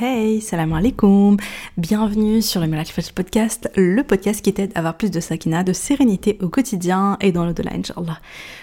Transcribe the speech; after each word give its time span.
Hey, 0.00 0.40
salam 0.40 0.74
alaikum 0.74 1.38
Bienvenue 1.76 2.40
sur 2.40 2.60
le 2.60 2.68
Malach 2.68 2.92
Fajr 2.92 3.12
Podcast, 3.12 3.68
le 3.74 4.04
podcast 4.04 4.44
qui 4.44 4.52
t'aide 4.52 4.70
à 4.76 4.78
avoir 4.78 4.96
plus 4.96 5.10
de 5.10 5.18
sakina, 5.18 5.64
de 5.64 5.72
sérénité 5.72 6.38
au 6.40 6.48
quotidien 6.48 7.16
et 7.20 7.32
dans 7.32 7.44
l'au-delà, 7.44 7.72
Inch'Allah. 7.74 8.20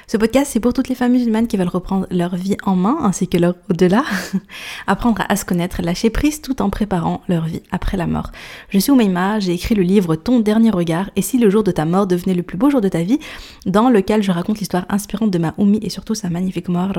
Ce 0.08 0.16
podcast, 0.16 0.52
c'est 0.54 0.62
pour 0.62 0.72
toutes 0.72 0.88
les 0.88 0.96
femmes 0.96 1.12
musulmanes 1.12 1.48
qui 1.48 1.58
veulent 1.58 1.68
reprendre 1.68 2.08
leur 2.10 2.38
vie 2.38 2.56
en 2.64 2.78
main 2.78 3.00
ainsi 3.02 3.28
que 3.28 3.38
leur 3.38 3.56
au-delà, 3.70 4.06
apprendre 4.88 5.24
à 5.28 5.36
se 5.36 5.44
connaître, 5.44 5.82
lâcher 5.82 6.10
prise 6.10 6.42
tout 6.42 6.62
en 6.62 6.70
préparant 6.70 7.22
leur 7.28 7.44
vie 7.44 7.64
après 7.70 7.98
la 7.98 8.08
mort. 8.08 8.32
Je 8.70 8.80
suis 8.80 8.94
Oumaima, 8.94 9.42
j'ai 9.42 9.52
écrit 9.52 9.76
le 9.76 9.84
livre 9.84 10.16
Ton 10.16 10.40
dernier 10.40 10.70
regard 10.70 11.10
et 11.18 11.22
si 11.22 11.38
le 11.38 11.50
jour 11.50 11.64
de 11.64 11.72
ta 11.72 11.84
mort 11.84 12.08
devenait 12.08 12.34
le 12.34 12.44
plus 12.44 12.58
beau 12.58 12.70
jour 12.70 12.80
de 12.80 12.88
ta 12.88 13.02
vie, 13.02 13.20
dans 13.66 13.90
lequel 13.90 14.24
je 14.24 14.32
raconte 14.32 14.60
l'histoire 14.60 14.86
inspirante 14.88 15.32
de 15.32 15.40
ma 15.40 15.54
Oumi 15.58 15.80
et 15.82 15.90
surtout 15.90 16.16
sa 16.16 16.30
magnifique 16.30 16.70
mort, 16.70 16.94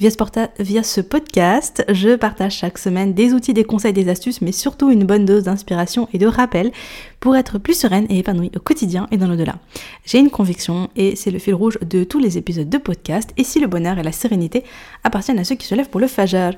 ce, 0.00 0.62
via 0.62 0.82
ce 0.82 1.00
podcast, 1.02 1.84
je 1.90 2.16
partage 2.16 2.54
chaque 2.54 2.78
semaine 2.78 3.12
des 3.12 3.25
outils, 3.34 3.54
des 3.54 3.64
conseils, 3.64 3.92
des 3.92 4.08
astuces, 4.08 4.40
mais 4.40 4.52
surtout 4.52 4.90
une 4.90 5.04
bonne 5.04 5.24
dose 5.24 5.44
d'inspiration 5.44 6.08
et 6.12 6.18
de 6.18 6.26
rappel 6.26 6.72
pour 7.20 7.36
être 7.36 7.58
plus 7.58 7.74
sereine 7.74 8.06
et 8.08 8.18
épanouie 8.18 8.50
au 8.56 8.60
quotidien 8.60 9.06
et 9.10 9.16
dans 9.16 9.28
l'au-delà. 9.28 9.56
J'ai 10.04 10.18
une 10.18 10.30
conviction 10.30 10.90
et 10.96 11.16
c'est 11.16 11.30
le 11.30 11.38
fil 11.38 11.54
rouge 11.54 11.78
de 11.80 12.04
tous 12.04 12.18
les 12.18 12.38
épisodes 12.38 12.68
de 12.68 12.78
podcast. 12.78 13.30
Et 13.36 13.44
si 13.44 13.60
le 13.60 13.66
bonheur 13.66 13.98
et 13.98 14.02
la 14.02 14.12
sérénité 14.12 14.64
appartiennent 15.04 15.38
à 15.38 15.44
ceux 15.44 15.54
qui 15.54 15.66
se 15.66 15.74
lèvent 15.74 15.90
pour 15.90 16.00
le 16.00 16.06
fajr, 16.08 16.52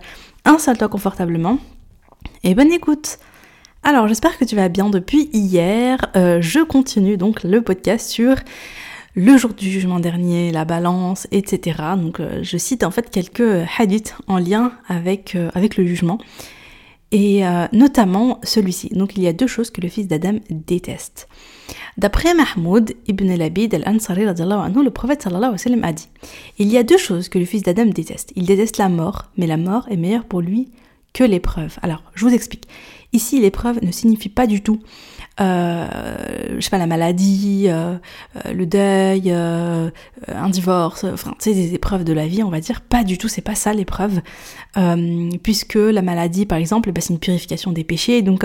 installe-toi 0.44 0.88
confortablement 0.88 1.58
et 2.44 2.54
bonne 2.54 2.72
écoute. 2.72 3.18
Alors 3.82 4.08
j'espère 4.08 4.36
que 4.38 4.44
tu 4.44 4.56
vas 4.56 4.68
bien 4.68 4.90
depuis 4.90 5.30
hier. 5.32 5.98
Euh, 6.16 6.40
je 6.40 6.60
continue 6.60 7.16
donc 7.16 7.42
le 7.44 7.62
podcast 7.62 8.10
sur 8.10 8.36
le 9.14 9.36
jour 9.36 9.52
du 9.54 9.70
jugement 9.70 9.98
dernier, 9.98 10.52
la 10.52 10.64
balance, 10.64 11.26
etc. 11.32 11.76
Donc 11.96 12.20
euh, 12.20 12.40
je 12.42 12.56
cite 12.56 12.84
en 12.84 12.90
fait 12.90 13.10
quelques 13.10 13.66
hadiths 13.78 14.14
en 14.26 14.38
lien 14.38 14.72
avec, 14.88 15.34
euh, 15.34 15.50
avec 15.54 15.76
le 15.76 15.86
jugement 15.86 16.18
et 17.10 17.42
notamment 17.72 18.38
celui-ci. 18.42 18.90
Donc 18.90 19.16
il 19.16 19.22
y 19.22 19.28
a 19.28 19.32
deux 19.32 19.46
choses 19.46 19.70
que 19.70 19.80
le 19.80 19.88
fils 19.88 20.08
d'Adam 20.08 20.38
déteste. 20.50 21.28
D'après 21.96 22.34
Mahmoud 22.34 22.94
ibn 23.06 23.30
al-Abid 23.30 23.74
al-Ansari, 23.74 24.24
le 24.24 24.88
prophète 24.90 25.22
sallallahu 25.22 25.48
alayhi 25.48 25.52
wa 25.52 25.58
sallam 25.58 25.84
a 25.84 25.92
dit 25.92 26.08
Il 26.58 26.68
y 26.68 26.78
a 26.78 26.82
deux 26.82 26.98
choses 26.98 27.28
que 27.28 27.38
le 27.38 27.44
fils 27.44 27.62
d'Adam 27.62 27.86
déteste. 27.86 28.32
Il 28.36 28.46
déteste 28.46 28.78
la 28.78 28.88
mort, 28.88 29.26
mais 29.36 29.46
la 29.46 29.56
mort 29.56 29.86
est 29.90 29.96
meilleure 29.96 30.24
pour 30.24 30.40
lui 30.40 30.70
que 31.12 31.24
l'épreuve. 31.24 31.78
Alors, 31.82 32.02
je 32.14 32.24
vous 32.24 32.32
explique. 32.32 32.68
Ici, 33.12 33.40
l'épreuve 33.40 33.82
ne 33.82 33.90
signifie 33.90 34.28
pas 34.28 34.46
du 34.46 34.62
tout 34.62 34.78
euh, 34.78 35.27
je 35.38 36.60
sais 36.60 36.70
pas, 36.70 36.78
la 36.78 36.86
maladie, 36.86 37.66
euh, 37.68 37.94
euh, 38.44 38.52
le 38.52 38.66
deuil, 38.66 39.30
un 39.30 40.48
divorce, 40.50 41.04
enfin, 41.04 41.34
tu 41.38 41.50
sais, 41.50 41.54
des 41.54 41.74
épreuves 41.74 42.04
de 42.04 42.12
la 42.12 42.26
vie, 42.26 42.42
on 42.42 42.50
va 42.50 42.60
dire. 42.60 42.80
Pas 42.80 43.04
du 43.04 43.18
tout, 43.18 43.28
c'est 43.28 43.42
pas 43.42 43.54
ça 43.54 43.72
l'épreuve. 43.72 44.20
puisque 45.42 45.74
la 45.74 46.02
maladie, 46.02 46.46
par 46.46 46.58
exemple, 46.58 46.92
bah, 46.92 47.00
c'est 47.00 47.12
une 47.12 47.18
purification 47.18 47.72
des 47.72 47.84
péchés, 47.84 48.22
donc 48.22 48.44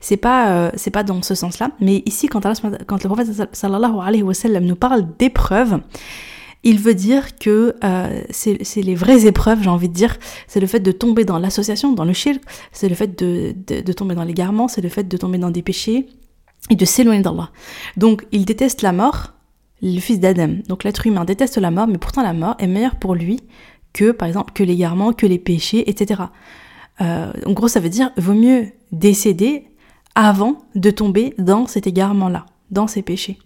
c'est 0.00 0.16
pas, 0.16 0.70
c'est 0.76 0.90
pas 0.90 1.02
dans 1.02 1.22
ce 1.22 1.34
sens-là. 1.34 1.70
Mais 1.80 2.02
ici, 2.06 2.28
quand, 2.28 2.42
quand 2.86 3.02
le 3.02 3.08
prophète 3.08 3.28
sallallahu 3.52 3.96
alayhi 4.02 4.22
wa 4.22 4.34
sallam 4.34 4.64
nous 4.64 4.76
parle 4.76 5.06
d'épreuves, 5.18 5.80
il 6.64 6.78
veut 6.78 6.94
dire 6.94 7.36
que 7.38 7.76
euh, 7.84 8.22
c'est 8.30 8.58
les 8.76 8.94
vraies 8.94 9.26
épreuves, 9.26 9.62
j'ai 9.62 9.68
envie 9.68 9.88
de 9.88 9.94
dire. 9.94 10.16
C'est 10.48 10.60
le 10.60 10.66
fait 10.66 10.80
de 10.80 10.92
tomber 10.92 11.24
dans 11.24 11.38
l'association, 11.38 11.92
dans 11.92 12.04
le 12.04 12.14
shirk, 12.14 12.40
c'est 12.72 12.88
le 12.88 12.94
fait 12.94 13.18
de, 13.18 13.54
de 13.68 13.92
tomber 13.92 14.14
dans 14.14 14.24
l'égarement, 14.24 14.66
c'est 14.66 14.80
le 14.80 14.88
fait 14.88 15.06
de 15.06 15.16
tomber 15.16 15.38
dans 15.38 15.50
des 15.50 15.62
péchés, 15.62 16.08
et 16.70 16.76
de 16.76 16.84
s'éloigner 16.84 17.22
d'Allah. 17.22 17.50
Donc 17.96 18.26
il 18.32 18.44
déteste 18.44 18.82
la 18.82 18.92
mort, 18.92 19.34
le 19.82 20.00
fils 20.00 20.20
d'Adam. 20.20 20.56
Donc 20.68 20.84
l'être 20.84 21.06
humain 21.06 21.24
déteste 21.24 21.58
la 21.58 21.70
mort, 21.70 21.86
mais 21.86 21.98
pourtant 21.98 22.22
la 22.22 22.32
mort 22.32 22.56
est 22.58 22.66
meilleure 22.66 22.96
pour 22.96 23.14
lui 23.14 23.40
que, 23.92 24.10
par 24.10 24.28
exemple, 24.28 24.52
que 24.52 24.62
l'égarement, 24.62 25.12
que 25.12 25.26
les 25.26 25.38
péchés, 25.38 25.88
etc. 25.88 26.22
Euh, 27.00 27.32
en 27.46 27.52
gros, 27.52 27.68
ça 27.68 27.80
veut 27.80 27.88
dire, 27.88 28.10
vaut 28.16 28.34
mieux 28.34 28.66
décéder 28.92 29.66
avant 30.14 30.64
de 30.74 30.90
tomber 30.90 31.34
dans 31.38 31.66
cet 31.66 31.86
égarement-là, 31.86 32.46
dans 32.70 32.86
ces 32.86 33.02
péchés. 33.02 33.38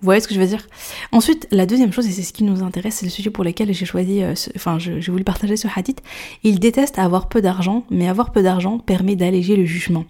Vous 0.00 0.04
voyez 0.04 0.20
ce 0.20 0.28
que 0.28 0.34
je 0.34 0.38
veux 0.38 0.46
dire? 0.46 0.64
Ensuite, 1.10 1.48
la 1.50 1.66
deuxième 1.66 1.92
chose, 1.92 2.06
et 2.06 2.12
c'est 2.12 2.22
ce 2.22 2.32
qui 2.32 2.44
nous 2.44 2.62
intéresse, 2.62 2.96
c'est 2.96 3.06
le 3.06 3.10
sujet 3.10 3.30
pour 3.30 3.42
lequel 3.42 3.72
j'ai 3.72 3.84
choisi, 3.84 4.22
euh, 4.22 4.34
enfin, 4.54 4.78
j'ai 4.78 5.00
voulu 5.10 5.24
partager 5.24 5.56
ce 5.56 5.66
hadith. 5.74 6.02
Il 6.44 6.60
déteste 6.60 7.00
avoir 7.00 7.28
peu 7.28 7.42
d'argent, 7.42 7.84
mais 7.90 8.08
avoir 8.08 8.30
peu 8.30 8.42
d'argent 8.42 8.78
permet 8.78 9.16
d'alléger 9.16 9.56
le 9.56 9.64
jugement. 9.64 10.04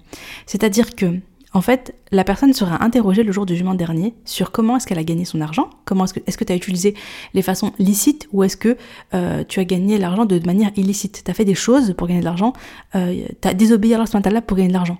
C'est-à-dire 0.44 0.94
que 0.94 1.20
en 1.54 1.62
fait, 1.62 1.94
la 2.12 2.24
personne 2.24 2.52
sera 2.52 2.84
interrogée 2.84 3.22
le 3.22 3.32
jour 3.32 3.46
du 3.46 3.54
jugement 3.54 3.74
dernier 3.74 4.14
sur 4.24 4.50
comment 4.52 4.76
est-ce 4.76 4.86
qu'elle 4.86 4.98
a 4.98 5.04
gagné 5.04 5.24
son 5.24 5.40
argent, 5.40 5.70
comment 5.86 6.04
est-ce 6.04 6.14
que 6.14 6.20
est-ce 6.26 6.36
que 6.36 6.44
tu 6.44 6.52
as 6.52 6.56
utilisé 6.56 6.94
les 7.32 7.42
façons 7.42 7.72
licites 7.78 8.28
ou 8.32 8.44
est-ce 8.44 8.56
que 8.56 8.76
euh, 9.14 9.44
tu 9.48 9.58
as 9.60 9.64
gagné 9.64 9.96
l'argent 9.98 10.26
de 10.26 10.38
manière 10.44 10.70
illicite. 10.76 11.22
Tu 11.24 11.30
as 11.30 11.34
fait 11.34 11.46
des 11.46 11.54
choses 11.54 11.94
pour 11.96 12.06
gagner 12.06 12.20
de 12.20 12.26
l'argent, 12.26 12.52
euh, 12.94 13.24
tu 13.40 13.48
as 13.48 13.54
désobéi 13.54 13.94
à 13.94 14.04
Allah 14.24 14.42
pour 14.42 14.56
gagner 14.56 14.68
de 14.68 14.74
l'argent. 14.74 14.98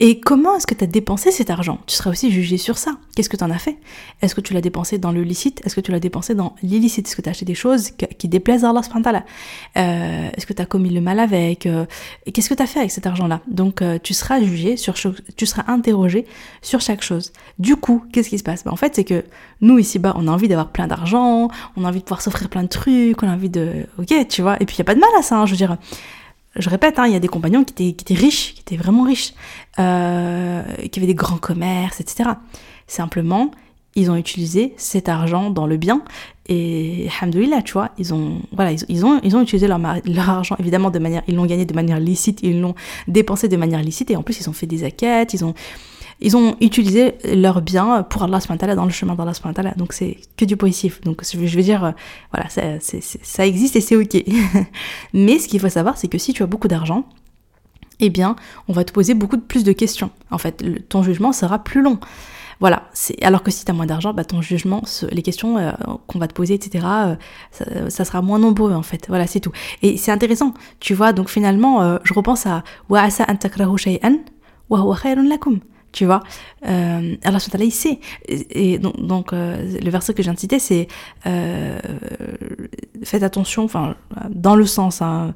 Et 0.00 0.20
comment 0.20 0.54
est-ce 0.54 0.66
que 0.66 0.74
tu 0.74 0.84
as 0.84 0.86
dépensé 0.86 1.32
cet 1.32 1.50
argent? 1.50 1.80
Tu 1.86 1.96
seras 1.96 2.10
aussi 2.10 2.30
jugé 2.30 2.56
sur 2.56 2.78
ça. 2.78 2.92
Qu'est-ce 3.16 3.28
que 3.28 3.36
tu 3.36 3.42
en 3.42 3.50
as 3.50 3.58
fait? 3.58 3.78
Est-ce 4.22 4.36
que 4.36 4.40
tu 4.40 4.54
l'as 4.54 4.60
dépensé 4.60 4.96
dans 4.96 5.10
le 5.10 5.22
licite? 5.22 5.60
Est-ce 5.66 5.74
que 5.74 5.80
tu 5.80 5.90
l'as 5.90 5.98
dépensé 5.98 6.36
dans 6.36 6.54
l'illicite? 6.62 7.08
Est-ce 7.08 7.16
que 7.16 7.22
tu 7.22 7.28
as 7.28 7.30
acheté 7.30 7.44
des 7.44 7.56
choses 7.56 7.90
qui 7.90 8.28
déplaisent 8.28 8.64
à 8.64 8.70
Allah 8.70 9.24
euh, 9.76 10.28
Est-ce 10.36 10.46
que 10.46 10.52
tu 10.52 10.62
as 10.62 10.66
commis 10.66 10.90
le 10.90 11.00
mal 11.00 11.18
avec 11.18 11.66
euh, 11.66 11.84
Qu'est-ce 12.32 12.48
que 12.48 12.54
tu 12.54 12.62
as 12.62 12.66
fait 12.66 12.78
avec 12.78 12.92
cet 12.92 13.08
argent-là? 13.08 13.40
Donc 13.48 13.82
euh, 13.82 13.98
tu 14.00 14.14
seras 14.14 14.40
jugé, 14.40 14.76
sur 14.76 14.94
tu 15.36 15.46
seras 15.46 15.64
interrogé 15.66 16.26
sur 16.62 16.80
chaque 16.80 17.02
chose. 17.02 17.32
Du 17.58 17.74
coup, 17.74 18.04
qu'est-ce 18.12 18.28
qui 18.28 18.38
se 18.38 18.44
passe? 18.44 18.62
Ben, 18.62 18.70
En 18.70 18.76
fait, 18.76 18.94
c'est 18.94 19.04
que 19.04 19.24
nous, 19.62 19.80
ici-bas, 19.80 20.14
on 20.16 20.28
a 20.28 20.30
envie 20.30 20.46
d'avoir 20.46 20.70
plein 20.70 20.86
d'argent, 20.86 21.48
on 21.76 21.84
a 21.84 21.88
envie 21.88 21.98
de 21.98 22.04
pouvoir 22.04 22.22
s'offrir 22.22 22.48
plein 22.48 22.62
de 22.62 22.68
trucs, 22.68 23.20
on 23.20 23.28
a 23.28 23.32
envie 23.32 23.50
de... 23.50 23.86
Ok, 23.98 24.14
tu 24.28 24.42
vois, 24.42 24.62
et 24.62 24.64
puis 24.64 24.76
il 24.76 24.80
n'y 24.80 24.82
a 24.82 24.84
pas 24.84 24.94
de 24.94 25.00
mal 25.00 25.10
à 25.18 25.22
ça, 25.22 25.38
hein, 25.38 25.46
je 25.46 25.50
veux 25.50 25.56
dire 25.56 25.76
je 26.56 26.68
répète, 26.70 26.98
hein, 26.98 27.06
il 27.06 27.12
y 27.12 27.16
a 27.16 27.20
des 27.20 27.28
compagnons 27.28 27.64
qui 27.64 27.88
étaient, 27.88 28.14
riches, 28.14 28.54
qui 28.54 28.60
étaient 28.60 28.76
vraiment 28.76 29.04
riches, 29.04 29.34
euh, 29.78 30.62
qui 30.90 30.98
avaient 30.98 31.06
des 31.06 31.14
grands 31.14 31.38
commerces, 31.38 32.00
etc. 32.00 32.30
Simplement, 32.86 33.50
ils 33.94 34.10
ont 34.10 34.16
utilisé 34.16 34.74
cet 34.76 35.08
argent 35.08 35.50
dans 35.50 35.66
le 35.66 35.76
bien 35.76 36.02
et 36.46 37.08
alhamdoulilah, 37.20 37.62
tu 37.62 37.74
vois, 37.74 37.90
ils 37.98 38.14
ont 38.14 38.40
voilà, 38.52 38.72
ils, 38.72 39.04
ont 39.04 39.20
ils 39.22 39.36
ont 39.36 39.42
utilisé 39.42 39.68
leur, 39.68 39.78
leur 39.78 40.30
argent 40.30 40.56
évidemment 40.58 40.90
de 40.90 40.98
manière 40.98 41.22
ils 41.28 41.34
l'ont 41.34 41.46
gagné 41.46 41.66
de 41.66 41.74
manière 41.74 42.00
licite, 42.00 42.40
ils 42.42 42.60
l'ont 42.60 42.74
dépensé 43.06 43.48
de 43.48 43.56
manière 43.56 43.82
licite 43.82 44.10
et 44.10 44.16
en 44.16 44.22
plus 44.22 44.40
ils 44.40 44.48
ont 44.48 44.52
fait 44.52 44.66
des 44.66 44.84
aquêtes, 44.84 45.34
ils 45.34 45.44
ont 45.44 45.54
ils 46.20 46.36
ont 46.36 46.56
utilisé 46.60 47.14
leurs 47.24 47.62
biens 47.62 48.02
pour 48.02 48.22
Allah 48.24 48.40
subhanahu 48.40 48.74
dans 48.74 48.84
le 48.84 48.90
chemin 48.90 49.14
d'Allah 49.14 49.34
subhanahu 49.34 49.76
Donc 49.76 49.92
c'est 49.92 50.18
que 50.36 50.44
du 50.44 50.56
positif. 50.56 51.00
Donc 51.02 51.22
je 51.22 51.38
veux 51.38 51.62
dire, 51.62 51.84
euh, 51.84 51.90
voilà, 52.32 52.48
ça, 52.48 53.46
existe 53.46 53.76
et 53.76 53.80
c'est 53.80 53.96
ok. 53.96 54.24
Mais 55.12 55.38
ce 55.38 55.48
qu'il 55.48 55.60
faut 55.60 55.68
savoir, 55.68 55.96
c'est 55.96 56.08
que 56.08 56.18
si 56.18 56.32
tu 56.32 56.42
as 56.42 56.46
beaucoup 56.46 56.68
d'argent, 56.68 57.04
eh 58.00 58.10
bien, 58.10 58.36
on 58.68 58.72
va 58.72 58.84
te 58.84 58.92
poser 58.92 59.14
beaucoup 59.14 59.38
plus 59.38 59.64
de 59.64 59.72
questions. 59.72 60.10
En 60.30 60.38
fait, 60.38 60.88
ton 60.88 61.02
jugement 61.02 61.32
sera 61.32 61.60
plus 61.60 61.82
long. 61.82 61.98
Voilà, 62.60 62.88
alors 63.22 63.44
que 63.44 63.52
si 63.52 63.64
tu 63.64 63.70
as 63.70 63.74
moins 63.74 63.86
d'argent, 63.86 64.12
bah, 64.12 64.24
ton 64.24 64.42
jugement, 64.42 64.82
les 65.12 65.22
questions 65.22 65.58
euh, 65.58 65.70
qu'on 66.08 66.18
va 66.18 66.26
te 66.26 66.34
poser, 66.34 66.54
etc., 66.54 66.84
euh, 66.88 67.88
ça, 67.88 68.04
sera 68.04 68.20
moins 68.20 68.40
nombreux 68.40 68.72
en 68.72 68.82
fait. 68.82 69.06
Voilà, 69.08 69.28
c'est 69.28 69.38
tout. 69.38 69.52
Et 69.82 69.96
c'est 69.96 70.10
intéressant, 70.10 70.54
tu 70.80 70.94
vois. 70.94 71.12
Donc 71.12 71.28
finalement, 71.28 71.98
je 72.02 72.12
repense 72.14 72.46
à 72.46 72.64
wa 72.88 73.02
asa 73.02 73.24
an 73.28 73.76
shay'an 73.76 74.16
wa 74.68 74.80
huwa 74.80 75.14
lakum 75.14 75.60
tu 75.92 76.04
vois. 76.04 76.22
Euh, 76.66 77.16
Allah 77.24 77.38
il 77.60 77.72
sait. 77.72 78.00
Et, 78.28 78.78
donc, 78.78 79.32
euh, 79.32 79.78
le 79.82 79.90
verset 79.90 80.14
que 80.14 80.22
je 80.22 80.26
viens 80.28 80.34
de 80.34 80.38
citer, 80.38 80.58
c'est 80.58 80.88
euh, 81.26 81.78
faites 83.02 83.22
attention, 83.22 83.64
enfin, 83.64 83.96
dans 84.30 84.54
le 84.54 84.66
sens 84.66 85.02
hein, 85.02 85.34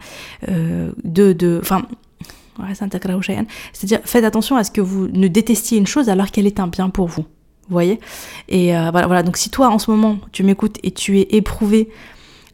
euh, 0.49 0.93
de, 1.05 1.33
de, 1.33 1.59
enfin, 1.63 1.83
c'est-à-dire 2.75 4.01
faites 4.05 4.25
attention 4.25 4.57
à 4.57 4.65
ce 4.65 4.71
que 4.71 4.83
vous 4.83 5.09
ne 5.09 5.27
détestiez 5.27 5.79
une 5.79 5.87
chose 5.87 6.09
alors 6.09 6.31
qu'elle 6.31 6.47
est 6.47 6.61
un 6.61 6.69
bien 6.69 6.91
pour 6.91 7.09
vous. 7.09 7.23
Vous 7.23 7.75
voyez? 7.75 7.99
Et 8.49 8.73
voilà, 8.73 9.07
voilà. 9.07 9.23
Donc 9.23 9.39
si 9.39 9.49
toi 9.49 9.69
en 9.71 9.79
ce 9.79 9.91
moment 9.91 10.19
tu 10.33 10.43
m'écoutes 10.43 10.77
et 10.83 10.91
tu 10.91 11.19
es 11.19 11.29
éprouvé 11.31 11.89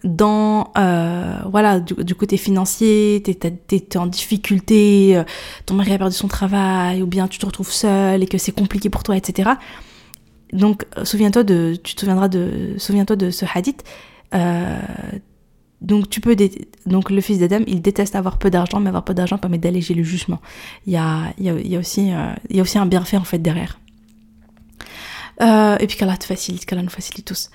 dans 0.05 0.73
euh, 0.79 1.39
voilà 1.51 1.81
du, 1.81 2.15
côté 2.15 2.37
financier, 2.37 3.23
t'es 3.25 3.97
en 3.97 4.07
difficulté, 4.07 5.17
euh, 5.17 5.25
ton 5.67 5.75
mari 5.75 5.93
a 5.93 5.99
perdu 5.99 6.15
son 6.15 6.29
travail, 6.29 7.03
ou 7.03 7.07
bien 7.07 7.27
tu 7.29 7.39
te 7.39 7.47
retrouves 7.47 7.73
seul 7.73 8.23
et 8.23 8.27
que 8.27 8.39
c'est 8.39 8.53
compliqué 8.53 8.91
pour 8.91 9.03
toi, 9.03 9.17
etc. 9.17 9.51
Donc 10.53 10.87
euh, 10.97 11.05
souviens-toi 11.05 11.43
de, 11.43 11.77
tu 11.83 11.95
te 11.95 12.01
souviendras 12.01 12.29
de, 12.29 12.75
souviens-toi 12.79 13.17
de 13.17 13.31
ce 13.31 13.45
hadith. 13.53 13.83
donc 15.81 16.09
tu 16.11 16.21
peux, 16.21 16.37
donc 16.87 17.11
le 17.11 17.21
fils 17.21 17.41
d'Adam, 17.41 17.61
il 17.67 17.83
déteste 17.83 18.15
avoir 18.15 18.39
peu 18.39 18.51
d'argent, 18.51 18.79
mais 18.81 18.89
avoir 18.89 19.05
peu 19.05 19.15
d'argent 19.15 19.39
permet 19.39 19.59
d'alléger 19.59 19.95
le 19.95 20.05
jugement. 20.05 20.41
Il 20.87 20.93
y 20.93 20.97
a, 20.97 21.33
il 21.39 21.45
y 21.45 21.51
a, 21.51 21.55
il 21.55 21.69
y 21.69 21.77
a 21.77 21.79
aussi, 21.81 22.13
il 22.51 22.57
y 22.57 22.61
a 22.61 22.63
aussi 22.63 22.79
un 22.79 22.87
bienfait 22.87 23.17
en 23.17 23.25
fait 23.25 23.39
derrière. 23.39 23.81
et 25.41 25.87
puis 25.89 25.97
qu'Allah 25.97 26.17
te 26.17 26.25
facilite, 26.25 26.67
qu'Allah 26.67 26.83
nous 26.83 26.89
facilite 26.89 27.27
tous. 27.27 27.51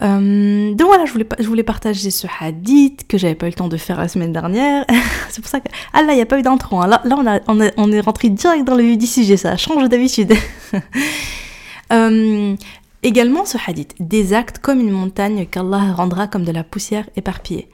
Euh, 0.00 0.74
donc 0.74 0.86
voilà, 0.86 1.04
je 1.06 1.46
voulais, 1.46 1.62
partager 1.62 2.10
ce 2.10 2.26
hadith 2.40 3.06
que 3.08 3.18
j'avais 3.18 3.34
pas 3.34 3.46
eu 3.46 3.50
le 3.50 3.54
temps 3.54 3.68
de 3.68 3.76
faire 3.76 3.98
la 3.98 4.08
semaine 4.08 4.32
dernière. 4.32 4.84
c'est 5.28 5.40
pour 5.40 5.50
ça 5.50 5.60
que... 5.60 5.68
Ah 5.92 6.02
là, 6.02 6.12
il 6.12 6.16
n'y 6.16 6.22
a 6.22 6.26
pas 6.26 6.38
eu 6.38 6.42
d'intro. 6.42 6.80
Hein. 6.80 6.86
Là, 6.86 7.02
on, 7.48 7.92
est 7.92 8.00
rentré 8.00 8.28
direct 8.28 8.64
dans 8.64 8.76
le 8.76 8.84
vif 8.84 8.98
du 8.98 9.06
sujet, 9.06 9.36
ça 9.36 9.56
change 9.56 9.88
d'habitude. 9.88 10.34
euh, 11.92 12.56
également 13.02 13.44
ce 13.44 13.58
hadith. 13.66 13.94
Des 13.98 14.34
actes 14.34 14.58
comme 14.58 14.80
une 14.80 14.92
montagne 14.92 15.46
qu'Allah 15.46 15.92
rendra 15.92 16.28
comme 16.28 16.44
de 16.44 16.52
la 16.52 16.64
poussière 16.64 17.08
éparpillée. 17.16 17.68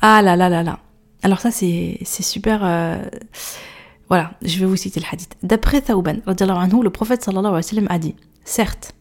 Ah 0.00 0.22
là 0.22 0.36
là 0.36 0.48
là 0.48 0.62
là. 0.62 0.78
Alors 1.22 1.40
ça, 1.40 1.50
c'est 1.50 1.98
super... 2.04 2.60
Euh, 2.62 3.02
voilà, 4.08 4.32
je 4.40 4.58
vais 4.60 4.64
vous 4.64 4.76
citer 4.76 5.00
le 5.00 5.06
hadith. 5.10 5.36
D'après 5.42 5.82
Thauban, 5.82 6.16
le 6.24 6.88
prophète 6.88 7.22
sallallahu 7.22 7.46
alayhi 7.46 7.56
wa 7.56 7.62
sallam 7.62 7.86
a 7.90 7.98
dit, 7.98 8.14
certes, 8.44 8.94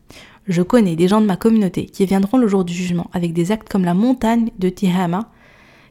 je 0.48 0.62
connais 0.62 0.96
des 0.96 1.08
gens 1.08 1.22
de 1.22 1.26
ma 1.26 1.36
communauté 1.36 1.86
qui 1.86 2.06
viendront 2.06 2.38
le 2.38 2.48
jour 2.48 2.64
du 2.64 2.74
jugement 2.74 3.10
avec 3.14 3.34
des 3.34 3.52
actes 3.52 3.70
comme 3.70 3.84
la 3.84 3.94
montagne 3.94 4.50
de 4.58 4.70
Tihama, 4.70 5.30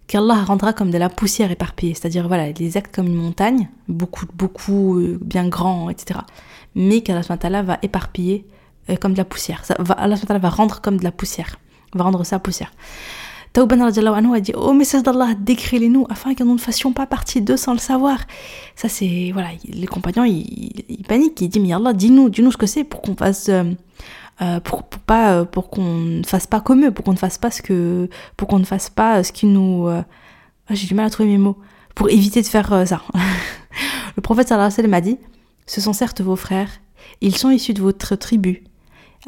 qu'Allah 0.06 0.44
rendra 0.44 0.72
comme 0.72 0.90
de 0.90 0.98
la 0.98 1.08
poussière 1.08 1.50
éparpillée, 1.50 1.94
c'est-à-dire 1.94 2.28
voilà, 2.28 2.52
des 2.52 2.76
actes 2.76 2.94
comme 2.94 3.06
une 3.06 3.14
montagne, 3.14 3.68
beaucoup, 3.88 4.26
beaucoup, 4.34 4.98
euh, 4.98 5.18
bien 5.20 5.48
grand, 5.48 5.90
etc. 5.90 6.20
Mais 6.74 7.02
qu'Allah 7.02 7.62
va 7.62 7.78
éparpiller 7.82 8.46
euh, 8.88 8.96
comme 8.96 9.12
de 9.12 9.18
la 9.18 9.24
poussière. 9.24 9.64
Ça 9.64 9.76
va, 9.78 9.94
Allah 9.94 10.16
va 10.16 10.48
rendre 10.48 10.80
comme 10.80 10.98
de 10.98 11.04
la 11.04 11.12
poussière, 11.12 11.56
va 11.94 12.04
rendre 12.04 12.24
ça 12.24 12.38
poussière. 12.38 12.72
Tauban 13.56 13.80
a 13.80 13.90
dit 14.40 14.52
Oh 14.54 14.74
message 14.74 15.02
d'Allah, 15.02 15.28
décris-les-nous 15.34 16.06
afin 16.10 16.34
que 16.34 16.44
nous 16.44 16.52
ne 16.52 16.58
fassions 16.58 16.92
pas 16.92 17.06
partie 17.06 17.40
d'eux 17.40 17.56
sans 17.56 17.72
le 17.72 17.78
savoir. 17.78 18.18
Ça, 18.74 18.90
c'est. 18.90 19.30
Voilà, 19.32 19.48
les 19.66 19.86
compagnons, 19.86 20.24
ils, 20.24 21.02
paniquent, 21.08 21.40
ils 21.40 21.48
disent 21.48 21.62
Mais 21.62 21.72
Allah, 21.72 21.94
dis-nous, 21.94 22.28
dis-nous 22.28 22.52
ce 22.52 22.58
que 22.58 22.66
c'est 22.66 22.84
pour 22.84 23.00
qu'on 23.00 23.16
fasse. 23.16 23.48
Euh, 23.48 23.64
euh, 24.42 24.60
pour, 24.60 24.84
pas 24.84 25.32
euh, 25.32 25.44
pour 25.44 25.70
qu'on 25.70 25.94
ne 25.94 26.22
fasse 26.24 26.46
pas 26.46 26.60
comme 26.60 26.84
eux, 26.84 26.90
pour 26.90 27.04
qu'on 27.04 27.12
ne 27.12 27.18
fasse 27.18 27.38
pas 27.38 27.50
ce 27.50 27.62
que 27.62 28.08
pour 28.36 28.48
qu'on 28.48 28.58
ne 28.58 28.64
fasse 28.64 28.90
pas 28.90 29.22
ce 29.24 29.32
qui 29.32 29.46
nous 29.46 29.88
ah, 29.88 30.04
j'ai 30.70 30.86
du 30.86 30.94
mal 30.94 31.06
à 31.06 31.10
trouver 31.10 31.28
mes 31.28 31.38
mots 31.38 31.58
pour 31.94 32.10
éviter 32.10 32.42
de 32.42 32.46
faire 32.46 32.86
ça. 32.86 33.02
le 34.16 34.22
prophète 34.22 34.48
sallallahu 34.48 34.72
alayhi 34.78 34.92
wa 34.92 35.00
dit 35.00 35.18
ce 35.66 35.80
sont 35.80 35.92
certes 35.92 36.20
vos 36.20 36.36
frères, 36.36 36.70
ils 37.20 37.36
sont 37.36 37.50
issus 37.50 37.74
de 37.74 37.82
votre 37.82 38.14
tribu 38.16 38.62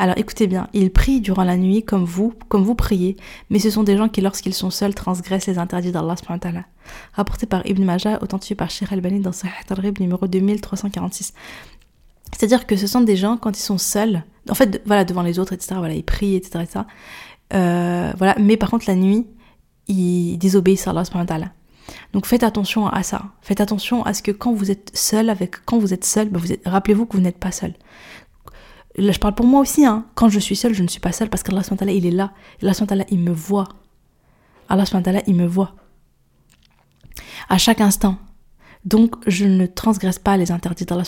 alors 0.00 0.16
écoutez 0.16 0.46
bien, 0.46 0.68
ils 0.74 0.92
prient 0.92 1.20
durant 1.20 1.42
la 1.42 1.56
nuit 1.56 1.82
comme 1.82 2.04
vous, 2.04 2.32
comme 2.48 2.62
vous 2.62 2.76
priez, 2.76 3.16
mais 3.50 3.58
ce 3.58 3.68
sont 3.68 3.82
des 3.82 3.96
gens 3.96 4.08
qui, 4.08 4.20
lorsqu'ils 4.20 4.54
sont 4.54 4.70
seuls, 4.70 4.94
transgressent 4.94 5.48
les 5.48 5.58
interdits 5.58 5.90
d'Allah. 5.90 6.14
Rapporté 7.14 7.46
par 7.46 7.66
Ibn 7.66 7.82
Majah, 7.82 8.22
authentifié 8.22 8.54
par 8.54 8.70
Shir 8.70 8.92
al-Bani 8.92 9.18
dans 9.18 9.32
Sahih 9.32 9.52
al 9.68 9.92
numéro 9.98 10.28
2346. 10.28 11.34
C'est-à-dire 12.32 12.66
que 12.66 12.76
ce 12.76 12.86
sont 12.86 13.00
des 13.00 13.16
gens, 13.16 13.36
quand 13.36 13.58
ils 13.58 13.62
sont 13.62 13.78
seuls, 13.78 14.22
en 14.50 14.54
fait, 14.54 14.82
voilà, 14.86 15.04
devant 15.04 15.22
les 15.22 15.38
autres, 15.38 15.52
etc., 15.52 15.74
voilà, 15.78 15.94
ils 15.94 16.04
prient, 16.04 16.36
etc., 16.36 16.60
etc., 16.62 16.80
euh, 17.54 18.12
voilà, 18.16 18.34
mais 18.38 18.56
par 18.56 18.70
contre, 18.70 18.84
la 18.88 18.94
nuit, 18.94 19.26
ils 19.86 20.36
désobéissent 20.38 20.86
à 20.86 20.90
Allah. 20.90 21.52
Donc 22.12 22.26
faites 22.26 22.42
attention 22.42 22.86
à 22.86 23.02
ça. 23.02 23.22
Faites 23.40 23.60
attention 23.60 24.04
à 24.04 24.12
ce 24.12 24.22
que 24.22 24.30
quand 24.30 24.52
vous 24.52 24.70
êtes 24.70 24.90
seul, 24.94 25.30
avec 25.30 25.64
quand 25.64 25.78
vous 25.78 25.94
êtes 25.94 26.04
seul, 26.04 26.28
bah, 26.28 26.38
vous 26.42 26.54
rappelez-vous 26.66 27.06
que 27.06 27.16
vous 27.16 27.22
n'êtes 27.22 27.38
pas 27.38 27.52
seul 27.52 27.72
là 28.98 29.12
je 29.12 29.18
parle 29.18 29.34
pour 29.34 29.46
moi 29.46 29.60
aussi, 29.60 29.86
hein. 29.86 30.04
quand 30.14 30.28
je 30.28 30.38
suis 30.38 30.56
seule, 30.56 30.74
je 30.74 30.82
ne 30.82 30.88
suis 30.88 31.00
pas 31.00 31.12
seule 31.12 31.30
parce 31.30 31.42
qu'Allah 31.42 31.62
il 31.86 32.06
est 32.06 32.10
là. 32.10 32.32
Allah 32.62 33.04
il 33.10 33.20
me 33.20 33.32
voit. 33.32 33.68
Allah 34.68 34.84
il 35.26 35.34
me 35.34 35.46
voit. 35.46 35.74
À 37.48 37.58
chaque 37.58 37.80
instant. 37.80 38.18
Donc 38.88 39.16
je 39.26 39.44
ne 39.44 39.66
transgresse 39.66 40.18
pas 40.18 40.38
les 40.38 40.50
interdits 40.50 40.86
d'Allah 40.86 41.04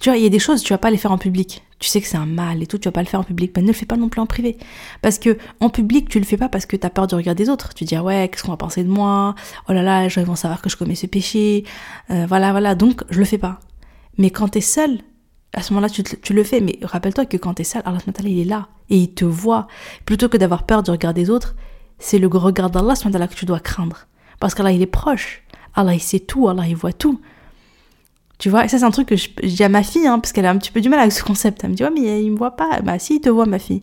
Tu 0.00 0.08
vois, 0.08 0.16
il 0.16 0.22
y 0.22 0.26
a 0.26 0.30
des 0.30 0.38
choses, 0.38 0.62
tu 0.62 0.72
vas 0.72 0.78
pas 0.78 0.90
les 0.90 0.96
faire 0.96 1.12
en 1.12 1.18
public. 1.18 1.62
Tu 1.78 1.88
sais 1.88 2.00
que 2.00 2.06
c'est 2.06 2.16
un 2.16 2.26
mal 2.26 2.62
et 2.62 2.66
tout, 2.66 2.78
tu 2.78 2.88
vas 2.88 2.92
pas 2.92 3.02
le 3.02 3.06
faire 3.06 3.20
en 3.20 3.24
public. 3.24 3.54
Ben 3.54 3.62
ne 3.62 3.66
le 3.66 3.74
fais 3.74 3.84
pas 3.84 3.98
non 3.98 4.08
plus 4.08 4.20
en 4.20 4.24
privé. 4.24 4.56
Parce 5.02 5.18
que 5.18 5.36
en 5.60 5.68
public, 5.68 6.08
tu 6.08 6.18
le 6.18 6.24
fais 6.24 6.38
pas 6.38 6.48
parce 6.48 6.64
que 6.64 6.74
tu 6.74 6.86
as 6.86 6.90
peur 6.90 7.06
du 7.06 7.14
regard 7.14 7.34
des 7.34 7.50
autres. 7.50 7.74
Tu 7.74 7.84
dis, 7.84 7.96
ah 7.96 8.02
ouais, 8.02 8.30
qu'est-ce 8.30 8.44
qu'on 8.44 8.52
va 8.52 8.56
penser 8.56 8.82
de 8.82 8.88
moi? 8.88 9.34
Oh 9.68 9.74
là 9.74 9.82
là, 9.82 10.04
les 10.04 10.08
gens 10.08 10.22
vont 10.24 10.36
savoir 10.36 10.62
que 10.62 10.70
je 10.70 10.76
commets 10.76 10.94
ce 10.94 11.06
péché. 11.06 11.64
Euh, 12.10 12.24
voilà, 12.26 12.52
voilà. 12.52 12.74
Donc 12.74 13.04
je 13.10 13.18
le 13.18 13.26
fais 13.26 13.38
pas. 13.38 13.60
Mais 14.16 14.30
quand 14.30 14.48
tu 14.48 14.58
es 14.58 14.62
seul, 14.62 15.00
à 15.52 15.60
ce 15.60 15.74
moment-là, 15.74 15.90
tu, 15.90 16.32
le 16.32 16.44
fais. 16.44 16.62
Mais 16.62 16.78
rappelle-toi 16.82 17.26
que 17.26 17.36
quand 17.36 17.54
tu 17.54 17.62
es 17.62 17.64
sale, 17.64 17.82
Allah 17.84 17.98
il 18.24 18.38
est 18.38 18.44
là 18.44 18.68
et 18.88 18.96
il 18.96 19.12
te 19.12 19.26
voit. 19.26 19.66
Plutôt 20.06 20.30
que 20.30 20.38
d'avoir 20.38 20.64
peur 20.64 20.82
du 20.82 20.90
regard 20.90 21.12
des 21.12 21.28
autres, 21.28 21.56
c'est 21.98 22.18
le 22.18 22.26
regard 22.28 22.70
d'Allah 22.70 22.94
que 22.96 23.34
tu 23.34 23.44
dois 23.44 23.60
craindre. 23.60 24.06
Parce 24.40 24.54
qu'Allah, 24.54 24.72
il 24.72 24.80
est 24.80 24.86
proche. 24.86 25.42
Allah, 25.74 25.94
il 25.94 26.00
sait 26.00 26.20
tout. 26.20 26.48
Allah, 26.48 26.66
il 26.66 26.76
voit 26.76 26.92
tout. 26.92 27.20
Tu 28.38 28.50
vois, 28.50 28.64
et 28.64 28.68
ça, 28.68 28.78
c'est 28.78 28.84
un 28.84 28.90
truc 28.90 29.08
que 29.08 29.16
je, 29.16 29.28
dis 29.42 29.62
à 29.62 29.68
ma 29.68 29.82
fille, 29.82 30.06
hein, 30.06 30.18
parce 30.18 30.32
qu'elle 30.32 30.46
a 30.46 30.50
un 30.50 30.58
petit 30.58 30.72
peu 30.72 30.80
du 30.80 30.88
mal 30.88 30.98
avec 30.98 31.12
ce 31.12 31.22
concept. 31.22 31.62
Elle 31.62 31.70
me 31.70 31.74
dit, 31.74 31.84
ouais, 31.84 31.90
mais 31.94 32.24
il 32.24 32.32
me 32.32 32.36
voit 32.36 32.56
pas. 32.56 32.80
Bah, 32.82 32.98
si, 32.98 33.16
il 33.16 33.20
te 33.20 33.28
voit, 33.28 33.46
ma 33.46 33.58
fille. 33.58 33.82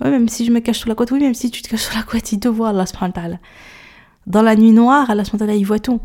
Ouais, 0.00 0.10
même 0.10 0.28
si 0.28 0.44
je 0.44 0.50
me 0.50 0.60
cache 0.60 0.80
sous 0.80 0.88
la 0.88 0.94
couette, 0.94 1.10
oui, 1.12 1.20
même 1.20 1.34
si 1.34 1.50
tu 1.50 1.62
te 1.62 1.68
caches 1.68 1.82
sous 1.82 1.96
la 1.96 2.02
couette, 2.02 2.32
il 2.32 2.40
te 2.40 2.48
voit, 2.48 2.70
Allah, 2.70 2.84
Dans 4.26 4.42
la 4.42 4.56
nuit 4.56 4.72
noire, 4.72 5.10
Allah, 5.10 5.22
il 5.54 5.64
voit 5.64 5.78
tout. 5.78 6.00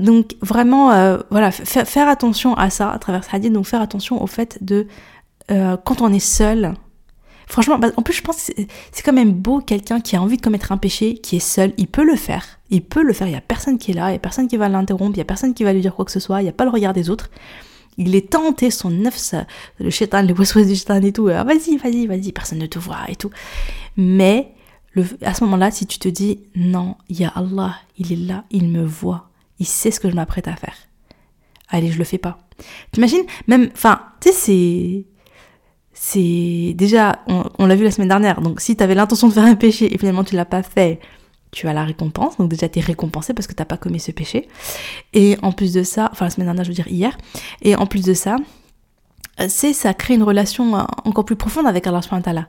Donc 0.00 0.34
vraiment, 0.40 0.92
euh, 0.92 1.18
voilà, 1.30 1.50
faire 1.50 2.08
attention 2.08 2.54
à 2.54 2.70
ça 2.70 2.90
à 2.90 2.98
travers 2.98 3.22
ce 3.24 3.34
hadith, 3.34 3.52
donc 3.52 3.66
faire 3.66 3.82
attention 3.82 4.22
au 4.22 4.26
fait 4.26 4.58
de 4.62 4.86
euh, 5.50 5.76
quand 5.76 6.00
on 6.00 6.12
est 6.12 6.18
seul. 6.18 6.74
Franchement, 7.46 7.78
bah, 7.78 7.88
en 7.96 8.02
plus 8.02 8.14
je 8.14 8.22
pense 8.22 8.46
que 8.46 8.52
c'est 8.92 9.02
quand 9.02 9.12
même 9.12 9.32
beau 9.32 9.60
quelqu'un 9.60 10.00
qui 10.00 10.16
a 10.16 10.22
envie 10.22 10.38
de 10.38 10.42
commettre 10.42 10.72
un 10.72 10.78
péché, 10.78 11.14
qui 11.14 11.36
est 11.36 11.46
seul, 11.46 11.74
il 11.76 11.86
peut 11.86 12.04
le 12.04 12.16
faire. 12.16 12.58
Il 12.74 12.82
peut 12.82 13.04
le 13.04 13.12
faire, 13.12 13.28
il 13.28 13.30
n'y 13.30 13.36
a 13.36 13.40
personne 13.40 13.78
qui 13.78 13.92
est 13.92 13.94
là, 13.94 14.08
il 14.08 14.12
n'y 14.14 14.16
a 14.16 14.18
personne 14.18 14.48
qui 14.48 14.56
va 14.56 14.68
l'interrompre, 14.68 15.12
il 15.12 15.18
n'y 15.18 15.22
a 15.22 15.24
personne 15.24 15.54
qui 15.54 15.62
va 15.62 15.72
lui 15.72 15.80
dire 15.80 15.94
quoi 15.94 16.04
que 16.04 16.10
ce 16.10 16.18
soit, 16.18 16.40
il 16.40 16.44
n'y 16.44 16.50
a 16.50 16.52
pas 16.52 16.64
le 16.64 16.70
regard 16.70 16.92
des 16.92 17.08
autres. 17.08 17.30
Il 17.98 18.16
est 18.16 18.30
tenté, 18.30 18.72
son 18.72 18.90
neuf, 18.90 19.32
le 19.78 19.90
chétan, 19.90 20.22
les 20.22 20.34
poissons 20.34 20.60
du 20.60 20.74
chétan 20.74 21.00
et 21.00 21.12
tout, 21.12 21.28
ah, 21.28 21.44
vas-y, 21.44 21.76
vas-y, 21.76 22.08
vas-y, 22.08 22.32
personne 22.32 22.58
ne 22.58 22.66
te 22.66 22.80
voit 22.80 22.98
et 23.08 23.14
tout. 23.14 23.30
Mais 23.96 24.54
à 25.22 25.34
ce 25.34 25.44
moment-là, 25.44 25.70
si 25.70 25.86
tu 25.86 26.00
te 26.00 26.08
dis, 26.08 26.40
non, 26.56 26.96
il 27.08 27.20
y 27.20 27.24
a 27.24 27.28
Allah, 27.28 27.76
il 27.96 28.12
est 28.12 28.16
là, 28.16 28.44
il 28.50 28.68
me 28.68 28.84
voit, 28.84 29.30
il 29.60 29.66
sait 29.66 29.92
ce 29.92 30.00
que 30.00 30.10
je 30.10 30.16
m'apprête 30.16 30.48
à 30.48 30.56
faire. 30.56 30.74
Allez, 31.68 31.92
je 31.92 31.98
le 31.98 32.04
fais 32.04 32.18
pas. 32.18 32.38
T'imagines 32.90 33.22
Même, 33.46 33.70
enfin, 33.72 34.00
tu 34.20 34.30
sais, 34.30 34.34
c'est. 34.34 35.04
C'est. 35.92 36.74
Déjà, 36.74 37.20
on, 37.28 37.66
l'a 37.66 37.76
vu 37.76 37.84
la 37.84 37.92
semaine 37.92 38.08
dernière. 38.08 38.40
Donc, 38.40 38.60
si 38.60 38.76
tu 38.76 38.82
avais 38.82 38.96
l'intention 38.96 39.28
de 39.28 39.32
faire 39.32 39.44
un 39.44 39.54
péché 39.54 39.94
et 39.94 39.98
finalement 39.98 40.24
tu 40.24 40.34
l'as 40.34 40.44
pas 40.44 40.62
fait, 40.62 41.00
tu 41.54 41.68
as 41.68 41.72
la 41.72 41.84
récompense. 41.84 42.36
Donc, 42.36 42.50
déjà, 42.50 42.68
tu 42.68 42.78
es 42.80 42.82
récompensé 42.82 43.32
parce 43.32 43.46
que 43.46 43.54
t'as 43.54 43.64
pas 43.64 43.76
commis 43.76 44.00
ce 44.00 44.10
péché. 44.10 44.48
Et 45.12 45.36
en 45.42 45.52
plus 45.52 45.72
de 45.72 45.82
ça, 45.82 46.10
enfin, 46.12 46.26
la 46.26 46.30
semaine 46.30 46.46
dernière, 46.46 46.64
je 46.64 46.70
veux 46.70 46.74
dire 46.74 46.88
hier. 46.88 47.16
Et 47.62 47.76
en 47.76 47.86
plus 47.86 48.04
de 48.04 48.14
ça, 48.14 48.36
c'est 49.48 49.72
ça 49.72 49.94
crée 49.94 50.14
une 50.14 50.22
relation 50.22 50.74
encore 51.04 51.24
plus 51.24 51.36
profonde 51.36 51.66
avec 51.66 51.86
Allah 51.86 52.02
subhanahu 52.02 52.44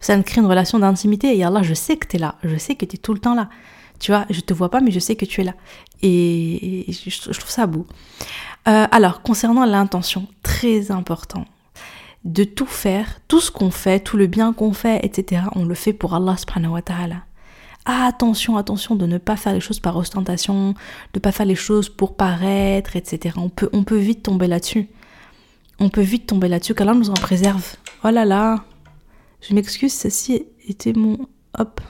Ça 0.00 0.16
crée 0.22 0.40
une 0.40 0.46
relation 0.46 0.78
d'intimité. 0.78 1.36
Et 1.36 1.42
Allah, 1.44 1.62
je 1.62 1.74
sais 1.74 1.96
que 1.96 2.06
tu 2.06 2.16
es 2.16 2.18
là. 2.18 2.36
Je 2.44 2.56
sais 2.56 2.74
que 2.74 2.84
tu 2.84 2.96
es 2.96 2.98
tout 2.98 3.14
le 3.14 3.20
temps 3.20 3.34
là. 3.34 3.48
Tu 3.98 4.12
vois, 4.12 4.24
je 4.30 4.40
te 4.40 4.54
vois 4.54 4.70
pas, 4.70 4.80
mais 4.80 4.90
je 4.90 4.98
sais 4.98 5.14
que 5.14 5.26
tu 5.26 5.42
es 5.42 5.44
là. 5.44 5.54
Et 6.02 6.86
je, 6.88 7.38
trouve 7.38 7.50
ça 7.50 7.66
beau. 7.66 7.86
Euh, 8.66 8.86
alors, 8.90 9.22
concernant 9.22 9.66
l'intention, 9.66 10.26
très 10.42 10.90
important. 10.90 11.44
De 12.24 12.44
tout 12.44 12.66
faire, 12.66 13.20
tout 13.28 13.40
ce 13.40 13.50
qu'on 13.50 13.70
fait, 13.70 14.00
tout 14.00 14.16
le 14.16 14.26
bien 14.26 14.52
qu'on 14.52 14.72
fait, 14.72 15.00
etc., 15.04 15.42
on 15.54 15.64
le 15.64 15.74
fait 15.74 15.92
pour 15.92 16.14
Allah 16.14 16.36
subhanahu 16.36 16.72
wa 16.72 16.82
ta'ala. 16.82 17.16
Attention, 17.84 18.56
attention 18.56 18.94
de 18.94 19.06
ne 19.06 19.18
pas 19.18 19.36
faire 19.36 19.52
les 19.52 19.60
choses 19.60 19.80
par 19.80 19.96
ostentation, 19.96 20.70
de 20.70 20.76
ne 21.16 21.20
pas 21.20 21.32
faire 21.32 21.46
les 21.46 21.54
choses 21.54 21.88
pour 21.88 22.16
paraître, 22.16 22.96
etc. 22.96 23.34
On 23.38 23.48
peut, 23.48 23.68
on 23.72 23.84
peut 23.84 23.98
vite 23.98 24.22
tomber 24.22 24.46
là-dessus. 24.46 24.88
On 25.78 25.88
peut 25.88 26.02
vite 26.02 26.26
tomber 26.26 26.48
là-dessus, 26.48 26.74
qu'Allah 26.74 26.94
nous 26.94 27.10
en 27.10 27.14
préserve. 27.14 27.76
Oh 28.04 28.10
là 28.10 28.24
là, 28.24 28.64
je 29.40 29.54
m'excuse, 29.54 29.94
ceci 29.94 30.46
était 30.68 30.92
mon... 30.92 31.18
Hop, 31.58 31.80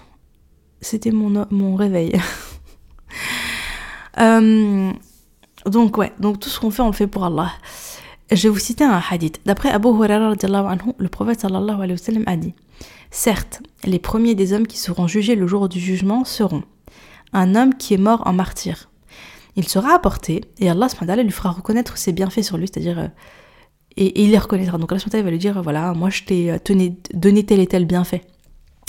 c'était 0.80 1.10
mon, 1.10 1.46
mon 1.50 1.74
réveil. 1.76 2.12
Euh, 4.18 4.92
donc 5.66 5.96
ouais, 5.96 6.12
donc 6.18 6.40
tout 6.40 6.48
ce 6.48 6.58
qu'on 6.58 6.70
fait, 6.70 6.82
on 6.82 6.88
le 6.88 6.92
fait 6.92 7.06
pour 7.06 7.24
Allah. 7.24 7.52
Je 8.30 8.42
vais 8.42 8.48
vous 8.48 8.58
citer 8.58 8.84
un 8.84 9.00
hadith. 9.10 9.40
D'après 9.46 9.70
Abu 9.70 9.88
Hurairah, 9.88 10.34
le 10.98 11.08
prophète 11.08 11.40
sallallahu 11.40 11.76
alayhi 11.76 11.92
wa 11.92 11.98
sallam 11.98 12.24
a 12.26 12.36
dit 12.36 12.52
Certes, 13.10 13.62
les 13.84 13.98
premiers 13.98 14.34
des 14.34 14.52
hommes 14.52 14.66
qui 14.66 14.78
seront 14.78 15.06
jugés 15.06 15.34
le 15.34 15.46
jour 15.46 15.68
du 15.68 15.80
jugement 15.80 16.24
seront 16.24 16.62
un 17.32 17.54
homme 17.54 17.74
qui 17.74 17.94
est 17.94 17.98
mort 17.98 18.22
en 18.26 18.32
martyr. 18.32 18.90
Il 19.56 19.68
sera 19.68 19.94
apporté 19.94 20.44
et 20.58 20.70
Allah 20.70 20.88
lui 21.22 21.30
fera 21.30 21.50
reconnaître 21.50 21.98
ses 21.98 22.12
bienfaits 22.12 22.42
sur 22.42 22.56
lui, 22.56 22.68
c'est-à-dire 22.68 22.98
euh, 22.98 23.08
et, 23.96 24.22
il 24.22 24.30
les 24.30 24.38
reconnaîtra. 24.38 24.78
Donc 24.78 24.92
Allah 24.92 25.22
va 25.22 25.30
lui 25.30 25.38
dire 25.38 25.60
voilà, 25.62 25.92
moi 25.92 26.08
je 26.08 26.22
t'ai 26.22 26.52
euh, 26.52 26.58
donné 27.14 27.44
tel 27.44 27.60
et 27.60 27.66
tel 27.66 27.84
bienfait. 27.84 28.22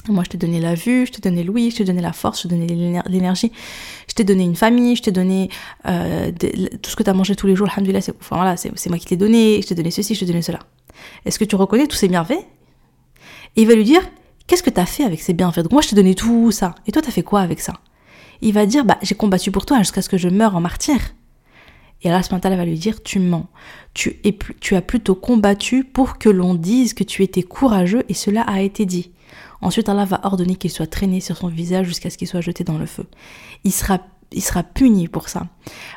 Moi, 0.07 0.23
je 0.23 0.31
t'ai 0.31 0.37
donné 0.39 0.59
la 0.59 0.73
vue, 0.73 1.05
je 1.05 1.11
t'ai 1.11 1.21
donné 1.21 1.43
l'ouïe, 1.43 1.69
je 1.69 1.77
t'ai 1.77 1.83
donné 1.83 2.01
la 2.01 2.11
force, 2.11 2.41
je 2.41 2.47
t'ai 2.47 2.55
donné 2.55 2.97
l'énergie, 3.07 3.51
je 4.07 4.15
t'ai 4.15 4.23
donné 4.23 4.43
une 4.43 4.55
famille, 4.55 4.95
je 4.95 5.03
t'ai 5.03 5.11
donné 5.11 5.49
euh, 5.85 6.31
tout 6.81 6.89
ce 6.89 6.95
que 6.95 7.03
tu 7.03 7.09
as 7.11 7.13
mangé 7.13 7.35
tous 7.35 7.45
les 7.45 7.55
jours, 7.55 7.67
alhamdoulilah, 7.69 8.01
c'est 8.01 8.15
enfin, 8.19 8.37
voilà, 8.37 8.55
moi 8.89 8.97
qui 8.97 9.05
t'ai 9.05 9.15
donné, 9.15 9.61
je 9.61 9.67
t'ai 9.67 9.75
donné 9.75 9.91
ceci, 9.91 10.15
je 10.15 10.21
t'ai 10.21 10.25
donné 10.25 10.41
cela. 10.41 10.57
Est-ce 11.25 11.37
que 11.37 11.45
tu 11.45 11.55
reconnais 11.55 11.85
tous 11.85 11.97
ces 11.97 12.07
bienfaits? 12.07 12.43
Et 13.55 13.63
il 13.63 13.67
va 13.67 13.75
lui 13.75 13.83
dire, 13.83 14.01
qu'est-ce 14.47 14.63
que 14.63 14.69
tu 14.69 14.79
as 14.79 14.85
fait 14.85 15.03
avec 15.03 15.21
ces 15.21 15.33
bienfaits 15.33 15.61
Donc 15.61 15.71
moi, 15.71 15.81
je 15.81 15.89
t'ai 15.89 15.95
donné 15.95 16.15
tout 16.15 16.51
ça. 16.51 16.75
Et 16.87 16.91
toi, 16.91 17.01
tu 17.01 17.09
as 17.09 17.11
fait 17.11 17.23
quoi 17.23 17.41
avec 17.41 17.59
ça? 17.59 17.73
Il 18.41 18.53
va 18.53 18.65
dire, 18.65 18.85
bah, 18.85 18.97
j'ai 19.01 19.15
combattu 19.15 19.51
pour 19.51 19.65
toi 19.65 19.77
jusqu'à 19.79 20.01
ce 20.01 20.09
que 20.09 20.17
je 20.17 20.29
meure 20.29 20.55
en 20.55 20.61
martyr. 20.61 20.97
Et 22.03 22.09
Allah 22.09 22.21
va 22.31 22.65
lui 22.65 22.79
dire, 22.79 23.03
tu 23.03 23.19
mens. 23.19 23.47
Tu, 23.93 24.19
es, 24.23 24.37
tu 24.59 24.75
as 24.75 24.81
plutôt 24.81 25.13
combattu 25.13 25.83
pour 25.83 26.17
que 26.17 26.29
l'on 26.29 26.55
dise 26.55 26.93
que 26.93 27.03
tu 27.03 27.21
étais 27.21 27.43
courageux 27.43 28.03
et 28.09 28.13
cela 28.13 28.41
a 28.41 28.61
été 28.61 28.85
dit. 28.85 29.11
Ensuite, 29.61 29.89
Allah 29.89 30.05
va 30.05 30.21
ordonner 30.23 30.55
qu'il 30.55 30.71
soit 30.71 30.87
traîné 30.87 31.19
sur 31.19 31.37
son 31.37 31.47
visage 31.47 31.85
jusqu'à 31.85 32.09
ce 32.09 32.17
qu'il 32.17 32.27
soit 32.27 32.41
jeté 32.41 32.63
dans 32.63 32.79
le 32.79 32.87
feu. 32.87 33.05
Il 33.63 33.71
sera, 33.71 33.99
il 34.31 34.41
sera 34.41 34.63
puni 34.63 35.07
pour 35.07 35.29
ça. 35.29 35.47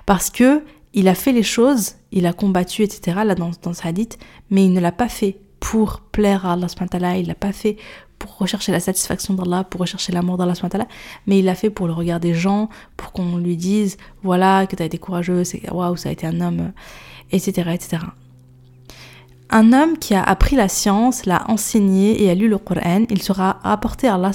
Parce 0.04 0.28
que 0.28 0.62
il 0.92 1.08
a 1.08 1.14
fait 1.14 1.32
les 1.32 1.42
choses, 1.42 1.94
il 2.12 2.26
a 2.26 2.32
combattu, 2.32 2.82
etc., 2.82 3.18
là 3.24 3.34
dans, 3.34 3.50
dans 3.62 3.74
ce 3.74 3.86
hadith, 3.86 4.18
mais 4.50 4.64
il 4.64 4.72
ne 4.72 4.80
l'a 4.80 4.92
pas 4.92 5.08
fait 5.08 5.38
pour 5.64 6.00
plaire 6.12 6.44
à 6.44 6.52
Allah 6.52 6.68
subhanahu 6.68 7.20
il 7.20 7.26
l'a 7.26 7.34
pas 7.34 7.52
fait 7.52 7.78
pour 8.18 8.36
rechercher 8.36 8.70
la 8.70 8.80
satisfaction 8.80 9.32
d'Allah, 9.32 9.64
pour 9.64 9.80
rechercher 9.80 10.12
l'amour 10.12 10.36
d'Allah 10.36 10.54
subhanahu 10.54 10.86
mais 11.26 11.38
il 11.38 11.46
l'a 11.46 11.54
fait 11.54 11.70
pour 11.70 11.86
le 11.86 11.94
regard 11.94 12.20
des 12.20 12.34
gens, 12.34 12.68
pour 12.98 13.12
qu'on 13.12 13.38
lui 13.38 13.56
dise, 13.56 13.96
voilà, 14.22 14.66
que 14.66 14.76
tu 14.76 14.82
as 14.82 14.86
été 14.86 14.98
courageux, 14.98 15.42
c'est 15.42 15.62
waouh, 15.72 15.96
ça 15.96 16.10
a 16.10 16.12
été 16.12 16.26
un 16.26 16.38
homme, 16.42 16.72
etc., 17.32 17.70
etc. 17.72 18.02
Un 19.48 19.72
homme 19.72 19.96
qui 19.96 20.14
a 20.14 20.22
appris 20.22 20.54
la 20.54 20.68
science, 20.68 21.24
l'a 21.24 21.50
enseigné 21.50 22.22
et 22.22 22.28
a 22.28 22.34
lu 22.34 22.48
le 22.48 22.58
Coran, 22.58 23.06
il 23.08 23.22
sera 23.22 23.58
apporté 23.64 24.06
à 24.06 24.16
Allah 24.16 24.32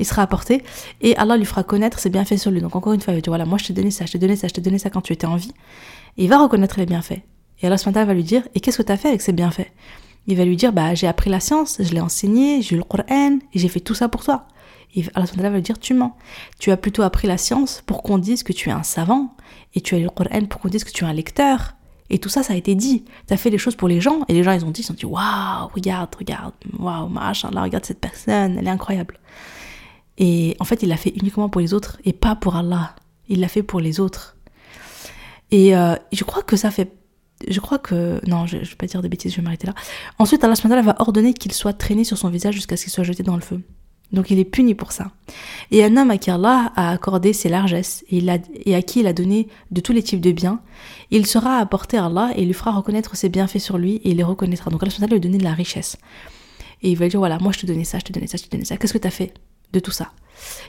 il 0.00 0.04
sera 0.04 0.22
apporté 0.22 0.64
et 1.02 1.16
Allah 1.18 1.36
lui 1.36 1.44
fera 1.44 1.62
connaître 1.62 2.00
ses 2.00 2.10
bienfaits 2.10 2.38
sur 2.38 2.50
lui. 2.50 2.60
Donc 2.60 2.74
encore 2.74 2.94
une 2.94 3.00
fois, 3.00 3.12
il 3.12 3.18
va 3.18 3.20
dire 3.20 3.30
voilà, 3.30 3.44
moi 3.44 3.58
je 3.58 3.66
t'ai 3.68 3.74
donné 3.74 3.92
ça, 3.92 4.06
je 4.06 4.12
t'ai 4.12 4.18
donné 4.18 4.34
ça, 4.34 4.48
je 4.48 4.54
t'ai 4.54 4.60
donné 4.60 4.78
ça 4.78 4.90
quand 4.90 5.02
tu 5.02 5.12
étais 5.12 5.28
en 5.28 5.36
vie. 5.36 5.52
Et 6.18 6.24
il 6.24 6.28
va 6.28 6.38
reconnaître 6.38 6.80
les 6.80 6.86
bienfaits. 6.86 7.22
Et 7.62 7.66
Allah 7.66 7.76
va 7.86 8.14
lui 8.14 8.24
dire 8.24 8.42
et 8.56 8.60
qu'est-ce 8.60 8.78
que 8.78 8.82
tu 8.82 8.90
as 8.90 8.96
fait 8.96 9.08
avec 9.08 9.22
ces 9.22 9.32
bienfaits? 9.32 9.70
Il 10.26 10.36
va 10.36 10.44
lui 10.44 10.56
dire 10.56 10.72
bah 10.72 10.94
j'ai 10.94 11.06
appris 11.06 11.30
la 11.30 11.40
science, 11.40 11.78
je 11.80 11.92
l'ai 11.92 12.00
enseigné, 12.00 12.62
j'ai 12.62 12.76
lu 12.76 12.78
le 12.78 12.84
Coran 12.84 13.38
et 13.52 13.58
j'ai 13.58 13.68
fait 13.68 13.80
tout 13.80 13.94
ça 13.94 14.08
pour 14.08 14.22
toi. 14.22 14.46
Et 14.94 15.04
Allah 15.14 15.26
va 15.36 15.50
lui 15.50 15.62
dire 15.62 15.78
tu 15.78 15.94
mens. 15.94 16.16
Tu 16.58 16.70
as 16.70 16.76
plutôt 16.76 17.02
appris 17.02 17.26
la 17.26 17.38
science 17.38 17.82
pour 17.86 18.02
qu'on 18.02 18.18
dise 18.18 18.42
que 18.42 18.52
tu 18.52 18.68
es 18.68 18.72
un 18.72 18.82
savant 18.82 19.34
et 19.74 19.80
tu 19.80 19.94
as 19.94 19.98
lu 19.98 20.04
le 20.04 20.10
Coran 20.10 20.44
pour 20.48 20.60
qu'on 20.60 20.68
dise 20.68 20.84
que 20.84 20.92
tu 20.92 21.04
es 21.04 21.06
un 21.06 21.12
lecteur. 21.12 21.74
Et 22.10 22.18
tout 22.18 22.28
ça, 22.28 22.42
ça 22.42 22.52
a 22.52 22.56
été 22.56 22.74
dit. 22.74 23.04
Tu 23.26 23.32
as 23.32 23.38
fait 23.38 23.48
les 23.48 23.56
choses 23.56 23.74
pour 23.74 23.88
les 23.88 24.00
gens 24.00 24.20
et 24.28 24.34
les 24.34 24.42
gens, 24.42 24.52
ils 24.52 24.66
ont 24.66 24.70
dit, 24.70 24.82
ils 24.82 24.92
ont 24.92 24.94
dit, 24.94 25.06
waouh, 25.06 25.68
regarde, 25.74 26.14
regarde, 26.14 26.52
waouh, 26.78 27.08
machallah, 27.08 27.62
regarde 27.62 27.86
cette 27.86 28.00
personne, 28.00 28.58
elle 28.58 28.66
est 28.66 28.70
incroyable. 28.70 29.18
Et 30.18 30.54
en 30.60 30.64
fait, 30.64 30.82
il 30.82 30.90
l'a 30.90 30.98
fait 30.98 31.14
uniquement 31.16 31.48
pour 31.48 31.62
les 31.62 31.72
autres 31.72 31.98
et 32.04 32.12
pas 32.12 32.36
pour 32.36 32.54
Allah. 32.56 32.94
Il 33.28 33.40
l'a 33.40 33.48
fait 33.48 33.62
pour 33.62 33.80
les 33.80 33.98
autres. 33.98 34.36
Et 35.50 35.74
euh, 35.74 35.94
je 36.12 36.24
crois 36.24 36.42
que 36.42 36.56
ça 36.56 36.70
fait. 36.70 36.92
Je 37.48 37.60
crois 37.60 37.78
que. 37.78 38.20
Non, 38.26 38.46
je, 38.46 38.56
ne 38.56 38.62
vais 38.62 38.74
pas 38.76 38.86
dire 38.86 39.02
des 39.02 39.08
bêtises, 39.08 39.32
je 39.32 39.36
vais 39.36 39.42
m'arrêter 39.42 39.66
là. 39.66 39.74
Ensuite, 40.18 40.44
Allah 40.44 40.54
va 40.82 40.96
ordonner 41.00 41.34
qu'il 41.34 41.52
soit 41.52 41.72
traîné 41.72 42.04
sur 42.04 42.18
son 42.18 42.28
visage 42.28 42.54
jusqu'à 42.54 42.76
ce 42.76 42.84
qu'il 42.84 42.92
soit 42.92 43.04
jeté 43.04 43.22
dans 43.22 43.36
le 43.36 43.42
feu. 43.42 43.60
Donc 44.12 44.30
il 44.30 44.38
est 44.38 44.44
puni 44.44 44.74
pour 44.74 44.92
ça. 44.92 45.10
Et 45.70 45.82
un 45.82 45.96
homme 45.96 46.10
à 46.10 46.18
qui 46.18 46.30
Allah 46.30 46.70
a 46.76 46.90
accordé 46.90 47.32
ses 47.32 47.48
largesses 47.48 48.04
et, 48.10 48.22
et, 48.66 48.74
à 48.74 48.82
qui 48.82 49.00
il 49.00 49.06
a 49.06 49.12
donné 49.12 49.48
de 49.70 49.80
tous 49.80 49.92
les 49.92 50.02
types 50.02 50.20
de 50.20 50.32
biens, 50.32 50.60
il 51.10 51.26
sera 51.26 51.56
apporté 51.56 51.96
à 51.96 52.06
Allah 52.06 52.30
et 52.36 52.42
il 52.42 52.46
lui 52.46 52.54
fera 52.54 52.72
reconnaître 52.72 53.16
ses 53.16 53.30
bienfaits 53.30 53.58
sur 53.58 53.78
lui 53.78 53.96
et 53.96 54.10
il 54.10 54.18
les 54.18 54.22
reconnaîtra. 54.22 54.70
Donc 54.70 54.82
Allah 54.82 55.06
lui 55.06 55.20
donner 55.20 55.38
de 55.38 55.44
la 55.44 55.54
richesse. 55.54 55.96
Et 56.82 56.90
il 56.90 56.98
va 56.98 57.06
lui 57.06 57.10
dire 57.10 57.20
voilà, 57.20 57.38
moi 57.38 57.52
je 57.52 57.60
te 57.60 57.66
donnais 57.66 57.84
ça, 57.84 57.98
je 57.98 58.04
te 58.04 58.12
donnais 58.12 58.26
ça, 58.26 58.36
je 58.36 58.44
te 58.44 58.50
donnais 58.50 58.66
ça. 58.66 58.76
Qu'est-ce 58.76 58.92
que 58.92 58.98
tu 58.98 59.06
as 59.06 59.10
fait 59.10 59.32
de 59.72 59.80
tout 59.80 59.92
ça? 59.92 60.12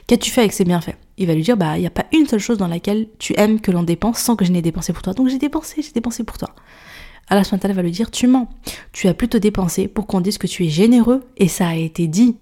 Qu'as-tu 0.06 0.30
fait 0.30 0.40
avec 0.40 0.52
ces 0.52 0.64
bienfaits? 0.64 0.96
Il 1.16 1.26
va 1.26 1.34
lui 1.34 1.42
dire, 1.42 1.56
bah, 1.56 1.76
il 1.76 1.80
n'y 1.80 1.86
a 1.86 1.90
pas 1.90 2.06
une 2.12 2.26
seule 2.26 2.40
chose 2.40 2.58
dans 2.58 2.66
laquelle 2.66 3.08
tu 3.18 3.34
aimes 3.38 3.60
que 3.60 3.70
l'on 3.70 3.82
dépense 3.82 4.18
sans 4.18 4.36
que 4.36 4.44
je 4.44 4.52
n'ai 4.52 4.62
dépensé 4.62 4.92
pour 4.92 5.02
toi. 5.02 5.14
Donc 5.14 5.28
j'ai 5.28 5.38
dépensé, 5.38 5.82
j'ai 5.82 5.92
dépensé 5.92 6.24
pour 6.24 6.38
toi. 6.38 6.50
Allah 7.28 7.42
va 7.50 7.82
lui 7.82 7.90
dire, 7.90 8.10
tu 8.10 8.26
mens. 8.26 8.48
Tu 8.92 9.08
as 9.08 9.14
plutôt 9.14 9.38
dépensé 9.38 9.88
pour 9.88 10.06
qu'on 10.06 10.20
dise 10.20 10.38
que 10.38 10.46
tu 10.46 10.64
es 10.64 10.68
généreux 10.68 11.22
et 11.36 11.48
ça 11.48 11.68
a 11.68 11.74
été 11.74 12.06
dit. 12.06 12.36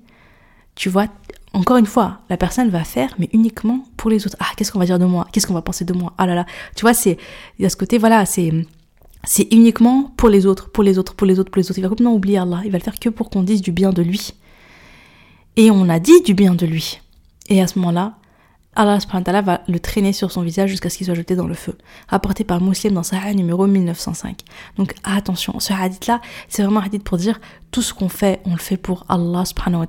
Tu 0.75 0.89
vois, 0.89 1.07
encore 1.53 1.77
une 1.77 1.87
fois, 1.87 2.21
la 2.31 2.37
personne 2.37 2.71
va 2.71 2.83
faire, 2.83 3.15
mais 3.19 3.29
uniquement 3.33 3.85
pour 3.97 4.11
les 4.11 4.27
autres. 4.27 4.37
Ah, 4.41 4.47
qu'est-ce 4.57 4.73
qu'on 4.73 4.79
va 4.79 4.87
dire 4.87 4.99
de 4.99 5.05
moi? 5.05 5.29
Qu'est-ce 5.33 5.47
qu'on 5.47 5.55
va 5.55 5.63
penser 5.63 5.85
de 5.85 5.93
moi? 5.93 6.15
Ah 6.19 6.27
là 6.27 6.35
là. 6.35 6.47
Tu 6.75 6.81
vois, 6.81 6.95
c'est, 6.95 7.19
il 7.59 7.63
y 7.63 7.67
a 7.67 7.69
ce 7.69 7.77
côté, 7.77 7.99
voilà, 7.99 8.25
c'est, 8.25 8.53
c'est 9.23 9.53
uniquement 9.53 10.13
pour 10.17 10.31
les 10.31 10.47
autres, 10.47 10.71
pour 10.71 10.83
les 10.83 10.99
autres, 10.99 11.15
pour 11.15 11.27
les 11.27 11.39
autres, 11.39 11.51
pour 11.51 11.61
les 11.61 11.71
autres. 11.71 11.79
Il 11.79 11.83
va 11.83 11.89
complètement 11.89 12.15
oublier 12.15 12.39
Allah. 12.39 12.63
Il 12.65 12.73
va 12.73 12.79
le 12.79 12.83
faire 12.85 12.99
que 12.99 13.11
pour 13.11 13.31
qu'on 13.31 13.43
dise 13.43 13.61
du 13.61 13.71
bien 13.71 13.91
de 13.91 14.03
lui. 14.03 14.33
Et 15.57 15.71
on 15.71 15.89
a 15.89 16.01
dit 16.01 16.23
du 16.23 16.35
bien 16.35 16.55
de 16.55 16.67
lui. 16.67 17.01
Et 17.49 17.61
à 17.61 17.67
ce 17.67 17.79
moment-là, 17.79 18.17
Allah 18.75 18.99
va 19.43 19.61
le 19.69 19.79
traîner 19.79 20.13
sur 20.15 20.33
son 20.33 20.43
visage 20.43 20.71
jusqu'à 20.71 20.89
ce 20.89 20.97
qu'il 20.97 21.07
soit 21.07 21.15
jeté 21.15 21.37
dans 21.37 21.47
le 21.47 21.55
feu. 21.55 21.77
Rapporté 22.09 22.43
par 22.43 22.61
Muslim 22.63 22.95
dans 22.95 23.03
Sahih 23.03 23.35
numéro 23.35 23.67
1905. 23.67 24.41
Donc 24.79 24.95
attention, 25.05 25.61
ce 25.61 25.75
hadith-là, 25.75 26.21
c'est 26.49 26.63
vraiment 26.63 26.81
un 26.81 26.85
hadith 26.85 27.05
pour 27.05 27.19
dire 27.19 27.39
tout 27.71 27.83
ce 27.83 27.93
qu'on 27.93 28.09
fait, 28.09 28.41
on 28.47 28.53
le 28.53 28.59
fait 28.59 28.79
pour 28.79 29.05
Allah 29.09 29.45
subhanahu 29.45 29.81
wa. 29.81 29.87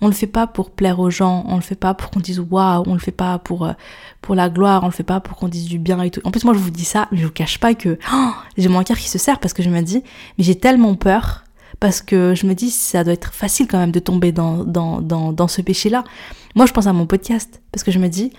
On 0.00 0.06
le 0.06 0.12
fait 0.12 0.26
pas 0.26 0.46
pour 0.46 0.70
plaire 0.70 1.00
aux 1.00 1.10
gens, 1.10 1.44
on 1.48 1.56
le 1.56 1.62
fait 1.62 1.74
pas 1.74 1.94
pour 1.94 2.10
qu'on 2.10 2.20
dise 2.20 2.40
waouh, 2.40 2.84
on 2.86 2.92
le 2.92 3.00
fait 3.00 3.10
pas 3.10 3.38
pour 3.38 3.64
euh, 3.64 3.72
pour 4.20 4.34
la 4.34 4.48
gloire, 4.48 4.82
on 4.84 4.86
le 4.86 4.92
fait 4.92 5.02
pas 5.02 5.20
pour 5.20 5.36
qu'on 5.36 5.48
dise 5.48 5.66
du 5.66 5.78
bien 5.78 6.00
et 6.02 6.10
tout. 6.10 6.20
En 6.24 6.30
plus 6.30 6.44
moi 6.44 6.54
je 6.54 6.58
vous 6.58 6.70
dis 6.70 6.84
ça, 6.84 7.08
mais 7.10 7.18
je 7.18 7.24
vous 7.24 7.32
cache 7.32 7.58
pas 7.58 7.74
que 7.74 7.98
j'ai 8.58 8.68
mon 8.68 8.82
cœur 8.84 8.98
qui 8.98 9.08
se 9.08 9.18
serre 9.18 9.40
parce 9.40 9.54
que 9.54 9.62
je 9.62 9.70
me 9.70 9.80
dis 9.80 10.02
mais 10.38 10.44
j'ai 10.44 10.54
tellement 10.54 10.94
peur 10.94 11.43
parce 11.80 12.02
que 12.02 12.34
je 12.34 12.46
me 12.46 12.54
dis 12.54 12.70
ça 12.70 13.04
doit 13.04 13.12
être 13.12 13.32
facile 13.32 13.66
quand 13.68 13.78
même 13.78 13.92
de 13.92 14.00
tomber 14.00 14.32
dans, 14.32 14.64
dans, 14.64 15.00
dans, 15.00 15.32
dans 15.32 15.48
ce 15.48 15.62
péché-là. 15.62 16.04
Moi, 16.54 16.66
je 16.66 16.72
pense 16.72 16.86
à 16.86 16.92
mon 16.92 17.06
podcast 17.06 17.62
parce 17.72 17.82
que 17.82 17.90
je 17.90 17.98
me 17.98 18.08
dis, 18.08 18.32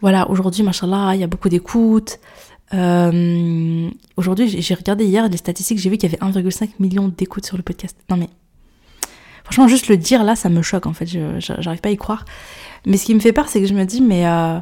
voilà, 0.00 0.28
aujourd'hui, 0.30 0.62
machallah, 0.62 1.14
il 1.14 1.20
y 1.20 1.24
a 1.24 1.26
beaucoup 1.26 1.48
d'écoutes. 1.48 2.18
Euh, 2.74 3.90
aujourd'hui, 4.16 4.48
j'ai 4.60 4.74
regardé 4.74 5.04
hier 5.04 5.28
des 5.30 5.38
statistiques, 5.38 5.78
j'ai 5.78 5.90
vu 5.90 5.96
qu'il 5.96 6.10
y 6.10 6.14
avait 6.14 6.32
1,5 6.32 6.70
million 6.78 7.08
d'écoutes 7.08 7.46
sur 7.46 7.56
le 7.56 7.62
podcast. 7.62 7.96
Non 8.10 8.16
mais, 8.16 8.28
franchement, 9.44 9.68
juste 9.68 9.88
le 9.88 9.96
dire 9.96 10.24
là, 10.24 10.36
ça 10.36 10.48
me 10.48 10.62
choque 10.62 10.86
en 10.86 10.92
fait, 10.92 11.06
j'arrive 11.06 11.80
pas 11.80 11.88
à 11.88 11.92
y 11.92 11.96
croire. 11.96 12.24
Mais 12.86 12.96
ce 12.96 13.06
qui 13.06 13.14
me 13.14 13.20
fait 13.20 13.32
peur, 13.32 13.48
c'est 13.48 13.60
que 13.60 13.66
je 13.66 13.74
me 13.74 13.84
dis, 13.84 14.00
mais 14.00 14.26
euh, 14.26 14.58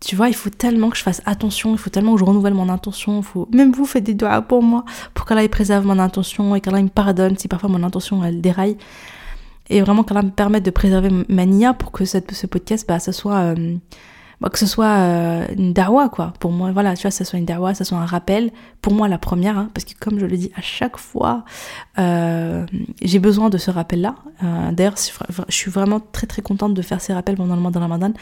tu 0.00 0.14
vois, 0.14 0.28
il 0.28 0.34
faut 0.34 0.50
tellement 0.50 0.90
que 0.90 0.96
je 0.96 1.02
fasse 1.02 1.22
attention, 1.24 1.72
il 1.72 1.78
faut 1.78 1.90
tellement 1.90 2.14
que 2.14 2.20
je 2.20 2.24
renouvelle 2.24 2.54
mon 2.54 2.68
intention, 2.68 3.22
faut... 3.22 3.48
même 3.52 3.72
vous 3.72 3.86
faites 3.86 4.04
des 4.04 4.14
doigts 4.14 4.42
pour 4.42 4.62
moi, 4.62 4.84
pour 5.14 5.24
qu'Allah 5.24 5.48
préserve 5.48 5.86
mon 5.86 5.98
intention 5.98 6.54
et 6.54 6.60
qu'Allah 6.60 6.82
me 6.82 6.88
pardonne 6.88 7.36
si 7.38 7.48
parfois 7.48 7.70
mon 7.70 7.82
intention 7.82 8.22
elle 8.22 8.40
déraille. 8.40 8.76
Et 9.68 9.80
vraiment 9.80 10.04
qu'Allah 10.04 10.22
me 10.22 10.30
permette 10.30 10.64
de 10.64 10.70
préserver 10.70 11.10
ma 11.28 11.46
nia 11.46 11.72
pour 11.72 11.92
que 11.92 12.04
ce 12.04 12.46
podcast, 12.46 12.86
bah, 12.86 13.00
ça 13.00 13.12
soit, 13.12 13.38
euh, 13.38 13.76
bah, 14.40 14.48
que 14.48 14.60
ce 14.60 14.66
soit 14.66 14.86
euh, 14.86 15.46
une 15.56 15.72
dawa, 15.72 16.08
quoi. 16.08 16.34
Pour 16.38 16.52
moi, 16.52 16.70
voilà, 16.70 16.94
tu 16.94 17.02
vois, 17.02 17.10
ça 17.10 17.24
soit 17.24 17.40
une 17.40 17.46
dawa, 17.46 17.74
ça 17.74 17.84
soit 17.84 17.98
un 17.98 18.06
rappel. 18.06 18.52
Pour 18.80 18.92
moi, 18.92 19.08
la 19.08 19.18
première, 19.18 19.58
hein, 19.58 19.70
parce 19.74 19.84
que 19.84 19.94
comme 19.98 20.20
je 20.20 20.26
le 20.26 20.36
dis 20.36 20.52
à 20.56 20.60
chaque 20.60 20.98
fois, 20.98 21.44
euh, 21.98 22.64
j'ai 23.02 23.18
besoin 23.18 23.50
de 23.50 23.58
ce 23.58 23.72
rappel-là. 23.72 24.14
D'ailleurs, 24.70 24.94
je 25.48 25.54
suis 25.54 25.70
vraiment 25.70 26.00
très 26.00 26.28
très 26.28 26.42
contente 26.42 26.74
de 26.74 26.82
faire 26.82 27.00
ces 27.00 27.12
rappels 27.12 27.36
pendant 27.36 27.56
le 27.56 27.62
mois 27.62 27.72
de 27.72 27.78
Ramadan 27.78 28.12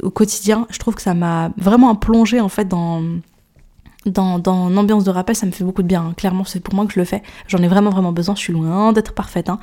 au 0.00 0.10
quotidien. 0.10 0.66
Je 0.70 0.78
trouve 0.78 0.94
que 0.94 1.02
ça 1.02 1.14
m'a 1.14 1.50
vraiment 1.56 1.94
plongé 1.94 2.40
en 2.40 2.48
fait 2.48 2.68
dans 2.68 3.02
dans, 4.06 4.38
dans 4.38 4.68
l'ambiance 4.68 5.04
de 5.04 5.10
rappel, 5.10 5.36
ça 5.36 5.46
me 5.46 5.52
fait 5.52 5.64
beaucoup 5.64 5.82
de 5.82 5.86
bien. 5.86 6.06
Hein. 6.06 6.14
Clairement, 6.16 6.44
c'est 6.44 6.60
pour 6.60 6.74
moi 6.74 6.86
que 6.86 6.92
je 6.92 6.98
le 6.98 7.04
fais. 7.04 7.22
J'en 7.46 7.58
ai 7.58 7.68
vraiment, 7.68 7.90
vraiment 7.90 8.12
besoin. 8.12 8.34
Je 8.34 8.40
suis 8.40 8.52
loin 8.52 8.92
d'être 8.92 9.12
parfaite. 9.12 9.48
Hein. 9.48 9.60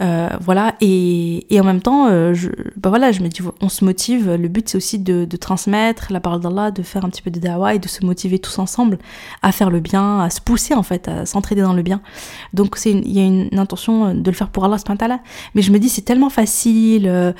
Euh, 0.00 0.28
voilà, 0.40 0.76
et, 0.80 1.52
et, 1.52 1.60
en 1.60 1.64
même 1.64 1.80
temps, 1.80 2.06
euh, 2.06 2.32
je, 2.32 2.50
bah 2.76 2.88
voilà, 2.88 3.10
je 3.10 3.20
me 3.20 3.28
dis, 3.28 3.40
on 3.60 3.68
se 3.68 3.84
motive. 3.84 4.34
Le 4.34 4.48
but, 4.48 4.68
c'est 4.68 4.76
aussi 4.76 4.98
de, 4.98 5.26
transmettre 5.36 6.12
la 6.12 6.20
parole 6.20 6.40
d'Allah, 6.40 6.70
de 6.70 6.82
faire 6.82 7.04
un 7.04 7.10
petit 7.10 7.22
peu 7.22 7.30
de 7.30 7.40
dawa 7.40 7.74
et 7.74 7.78
de 7.78 7.88
se 7.88 8.04
motiver 8.04 8.38
tous 8.38 8.58
ensemble 8.58 8.98
à 9.42 9.52
faire 9.52 9.70
le 9.70 9.80
bien, 9.80 10.20
à 10.20 10.30
se 10.30 10.40
pousser 10.40 10.74
en 10.74 10.82
fait, 10.82 11.08
à 11.08 11.26
s'entraider 11.26 11.62
dans 11.62 11.72
le 11.72 11.82
bien. 11.82 12.00
Donc, 12.54 12.76
il 12.84 13.10
y 13.10 13.20
a 13.20 13.24
une, 13.24 13.48
intention 13.58 14.14
de 14.14 14.30
le 14.30 14.36
faire 14.36 14.50
pour 14.50 14.64
Allah. 14.64 14.76
Mais 15.54 15.62
je 15.62 15.72
me 15.72 15.78
dis, 15.78 15.88
c'est 15.88 16.02
tellement 16.02 16.30
facile. 16.30 17.06
Euh, 17.08 17.32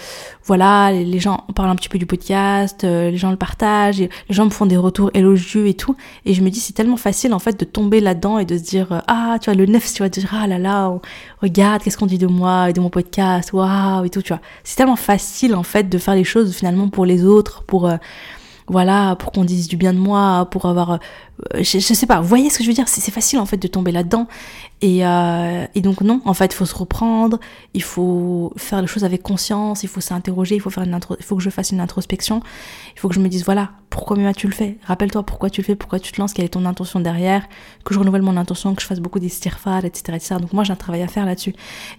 voilà, 0.45 0.91
les 0.93 1.19
gens 1.21 1.45
parlent 1.55 1.71
un 1.71 1.77
petit 1.77 1.89
peu 1.89 1.99
du 1.99 2.07
podcast, 2.07 2.83
les 2.83 3.17
gens 3.17 3.31
le 3.31 3.37
partagent, 3.37 3.99
les 3.99 4.11
gens 4.31 4.47
me 4.47 4.51
font 4.51 4.67
des 4.67 4.77
retours 4.77 5.11
élogieux 5.15 5.67
et 5.67 5.75
tout. 5.75 5.95
Et 6.25 6.35
je 6.35 6.43
me 6.43 6.51
dis, 6.51 6.59
c'est 6.59 6.73
tellement 6.73 6.97
facile 6.97 7.35
en 7.35 7.39
fait 7.39 7.59
de 7.59 7.65
tomber 7.65 8.01
là-dedans 8.01 8.39
et 8.39 8.45
de 8.45 8.57
se 8.57 8.63
dire, 8.63 9.03
ah, 9.07 9.37
tu 9.41 9.51
vois, 9.51 9.55
le 9.55 9.67
neuf, 9.67 9.93
tu 9.93 10.03
vas 10.03 10.09
dire, 10.09 10.35
ah 10.35 10.47
là 10.47 10.59
là, 10.59 10.99
regarde, 11.43 11.83
qu'est-ce 11.83 11.99
qu'on 11.99 12.07
dit 12.07 12.19
de 12.19 12.27
moi 12.27 12.48
et 12.69 12.73
de 12.73 12.81
mon 12.81 12.91
podcast, 12.91 13.53
waouh 13.53 14.05
et 14.05 14.11
tout, 14.11 14.23
tu 14.23 14.33
vois. 14.33 14.43
C'est 14.65 14.77
tellement 14.77 14.97
facile 14.97 15.55
en 15.55 15.63
fait 15.63 15.89
de 15.89 15.99
faire 15.99 16.15
les 16.15 16.25
choses 16.25 16.55
finalement 16.55 16.89
pour 16.89 17.07
les 17.07 17.25
autres, 17.25 17.63
pour 17.65 17.89
euh, 17.89 17.97
voilà, 18.71 19.17
pour 19.17 19.33
qu'on 19.33 19.45
dise 19.45 19.69
du 19.69 19.77
bien 19.77 19.93
de 19.93 19.99
moi, 19.99 20.49
pour 20.51 20.67
avoir, 20.67 20.93
euh, 20.93 20.99
je, 21.55 21.79
sais 21.79 22.07
pas, 22.07 22.21
vous 22.21 22.29
voyez 22.29 22.51
ce 22.51 22.59
que 22.59 22.65
je 22.65 22.69
veux 22.69 22.75
dire? 22.75 22.89
C'est 22.89 23.11
facile 23.11 23.39
en 23.39 23.47
fait 23.47 23.57
de 23.57 23.69
tomber 23.69 23.93
là-dedans. 23.93 24.27
Et, 24.81 25.07
euh, 25.07 25.67
et 25.75 25.81
donc 25.81 26.01
non, 26.03 26.21
en 26.25 26.35
fait, 26.35 26.53
il 26.53 26.55
faut 26.55 26.67
se 26.67 26.75
reprendre, 26.75 27.41
il 27.75 27.83
faut 27.83 28.53
faire 28.57 28.81
les 28.81 28.87
choses 28.87 29.05
avec 29.05 29.23
conscience, 29.23 29.83
il 29.83 29.89
faut 29.89 30.01
s'interroger, 30.01 30.55
il 30.55 30.61
faut 30.61 30.71
faire 30.71 30.85
une 30.85 30.99
il 31.19 31.25
faut 31.25 31.37
que 31.37 31.43
je 31.43 31.51
fasse 31.51 31.71
une 31.71 31.81
introspection, 31.81 32.43
il 32.95 33.01
faut 33.01 33.09
que 33.09 33.15
je 33.15 33.21
me 33.21 33.29
dise 33.29 33.45
voilà, 33.45 33.71
pourquoi 33.91 34.17
tu 34.35 34.47
le 34.47 34.53
fais 34.53 34.79
Rappelle-toi 34.85 35.23
pourquoi 35.23 35.51
tu 35.51 35.61
le 35.61 35.67
fais, 35.67 35.77
pourquoi 35.77 35.99
tu 35.99 36.13
te 36.13 36.21
lances, 36.21 36.33
quelle 36.33 36.45
est 36.45 36.51
ton 36.51 36.65
intention 36.67 37.01
derrière, 37.01 37.47
que 37.85 37.95
je 37.95 37.99
renouvelle 37.99 38.23
mon 38.23 38.37
intention, 38.37 38.75
que 38.75 38.83
je 38.83 38.87
fasse 38.87 39.01
beaucoup 39.01 39.19
d'estirfar, 39.19 39.85
etc., 39.85 40.17
etc. 40.17 40.37
Donc 40.41 40.53
moi 40.53 40.65
j'ai 40.65 40.73
un 40.73 40.77
travail 40.77 41.03
à 41.03 41.09
faire 41.09 41.27
là-dessus. 41.27 41.55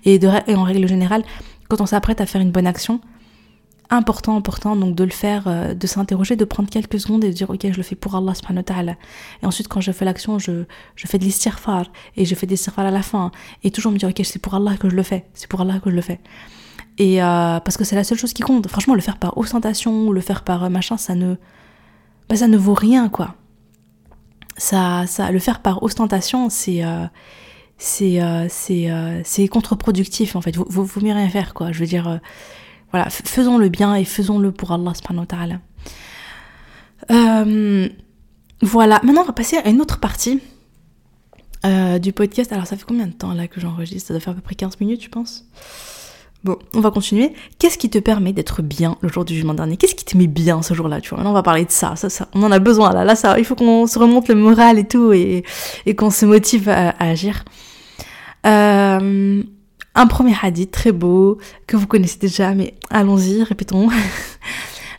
Et, 0.06 0.20
et 0.48 0.56
en 0.56 0.64
règle 0.64 0.88
générale, 0.88 1.24
quand 1.68 1.82
on 1.82 1.86
s'apprête 1.86 2.22
à 2.22 2.26
faire 2.26 2.42
une 2.42 2.52
bonne 2.52 2.68
action, 2.68 3.00
important, 3.90 4.36
important 4.38 4.76
donc 4.76 4.96
de 4.96 5.04
le 5.04 5.10
faire, 5.10 5.44
euh, 5.48 5.74
de 5.74 5.88
s'interroger, 5.88 6.36
de 6.36 6.46
prendre 6.46 6.70
quelques 6.70 7.00
secondes 7.00 7.24
et 7.24 7.30
de 7.30 7.34
dire 7.34 7.50
ok 7.50 7.68
je 7.72 7.78
le 7.78 7.84
fais 7.84 7.96
pour 7.96 8.16
Allah 8.16 8.36
subhanahu 8.36 8.60
wa 8.60 8.64
ta'ala. 8.64 8.96
Et 9.42 9.46
ensuite 9.46 9.68
quand 9.68 9.82
je 9.82 9.92
fais 9.92 10.06
l'action, 10.06 10.38
je, 10.40 10.66
je 10.96 11.08
fais 11.08 11.18
de 11.18 11.24
l'istighfar 11.24 11.86
et 12.16 12.26
je 12.26 12.36
fais 12.36 12.46
des 12.46 12.56
istighfar 12.56 12.86
à 12.86 12.92
la 12.92 13.02
fin. 13.02 13.32
Et 13.64 13.72
toujours 13.72 13.92
me 13.92 13.98
dire 13.98 14.10
ok 14.10 14.22
c'est 14.24 14.40
pour 14.40 14.54
Allah 14.54 14.78
que 14.78 14.90
je 14.90 14.96
le 14.96 15.04
fais, 15.04 15.26
c'est 15.34 15.48
pour 15.48 15.62
Allah 15.62 15.80
que 15.80 15.90
je 15.90 15.96
le 15.96 16.02
fais. 16.02 16.20
Et 16.98 17.22
euh, 17.24 17.60
parce 17.60 17.78
que 17.78 17.84
c'est 17.84 17.96
la 17.96 18.04
seule 18.04 18.18
chose 18.18 18.34
qui 18.34 18.44
compte. 18.44 18.68
Franchement 18.68 18.94
le 18.94 19.02
faire 19.02 19.18
par 19.18 19.38
ostentation 19.38 20.12
le 20.12 20.22
faire 20.22 20.44
par 20.44 20.66
euh, 20.66 20.70
machin 20.70 20.98
ça 20.98 21.16
ne, 21.16 21.36
bah, 22.28 22.36
ça 22.36 22.48
ne 22.48 22.58
vaut 22.58 22.76
rien 22.76 23.10
quoi. 23.10 23.36
Ça, 24.58 25.06
ça, 25.08 25.32
le 25.32 25.40
faire 25.40 25.62
par 25.62 25.84
ostentation 25.84 26.50
c'est... 26.50 26.84
c'est 27.78 28.20
c'est 28.50 29.22
c'est 29.24 29.48
contre-productif 29.48 30.36
en 30.36 30.42
fait. 30.42 30.58
Vous, 30.58 30.66
vous, 30.68 31.00
rien 31.00 31.30
faire 31.30 31.54
quoi. 31.54 31.72
Je 31.72 31.80
veux 31.80 31.86
dire 31.86 32.20
voilà, 32.92 33.10
faisons 33.10 33.58
le 33.58 33.70
bien 33.70 33.96
et 33.96 34.04
faisons-le 34.04 34.52
pour 34.52 34.72
Allah 34.72 34.94
subhanahu 34.94 35.22
wa 35.22 35.26
ta'ala. 35.26 35.60
Euh, 37.12 37.90
voilà, 38.62 39.00
maintenant 39.04 39.22
on 39.22 39.26
va 39.26 39.34
passer 39.34 39.58
à 39.58 39.70
une 39.70 39.82
autre 39.82 40.00
partie 40.00 40.42
euh, 41.66 42.00
du 42.00 42.14
podcast. 42.14 42.52
Alors, 42.52 42.68
ça 42.68 42.78
fait 42.78 42.86
combien 42.88 43.08
de 43.08 43.14
temps 43.14 43.34
là 43.34 43.48
que 43.48 43.60
j'enregistre? 43.60 44.08
Ça 44.08 44.14
doit 44.14 44.22
faire 44.22 44.32
à 44.32 44.36
peu 44.36 44.42
près 44.42 44.56
15 44.56 44.80
minutes, 44.80 45.04
je 45.04 45.10
pense. 45.10 45.46
Bon, 46.46 46.58
on 46.74 46.80
va 46.80 46.90
continuer. 46.90 47.34
Qu'est-ce 47.58 47.78
qui 47.78 47.90
te 47.90 47.98
permet 47.98 48.32
d'être 48.32 48.62
bien 48.62 48.98
le 49.02 49.10
jour 49.10 49.26
du 49.26 49.34
jugement 49.34 49.54
dernier? 49.54 49.76
Qu'est-ce 49.76 49.96
qui 49.96 50.06
te 50.06 50.16
met 50.18 50.28
bien 50.28 50.62
ce 50.62 50.74
jour-là 50.74 51.02
Tu 51.02 51.10
vois, 51.10 51.18
maintenant 51.18 51.32
on 51.32 51.34
va 51.34 51.44
parler 51.44 51.66
de 51.66 51.72
ça, 51.72 51.98
ça, 51.98 52.10
ça. 52.10 52.30
On 52.34 52.44
en 52.44 52.52
a 52.52 52.60
besoin 52.60 52.94
là. 52.94 53.04
Là, 53.04 53.16
ça, 53.16 53.38
il 53.40 53.44
faut 53.44 53.56
qu'on 53.56 53.88
se 53.88 54.00
remonte 54.00 54.30
le 54.30 54.36
moral 54.36 54.80
et 54.80 54.88
tout 54.88 55.12
et, 55.12 55.44
et 55.86 55.96
qu'on 55.96 56.12
se 56.12 56.26
motive 56.26 56.70
à, 56.70 56.92
à 56.92 57.10
agir. 57.10 57.44
Euh, 58.46 59.44
un 59.96 60.08
premier 60.08 60.36
hadith 60.42 60.72
très 60.72 60.92
beau 60.92 61.38
que 61.68 61.78
vous 61.78 61.88
connaissez 61.88 62.20
déjà, 62.20 62.54
mais 62.54 62.76
allons-y, 62.90 63.44
répétons. 63.44 63.90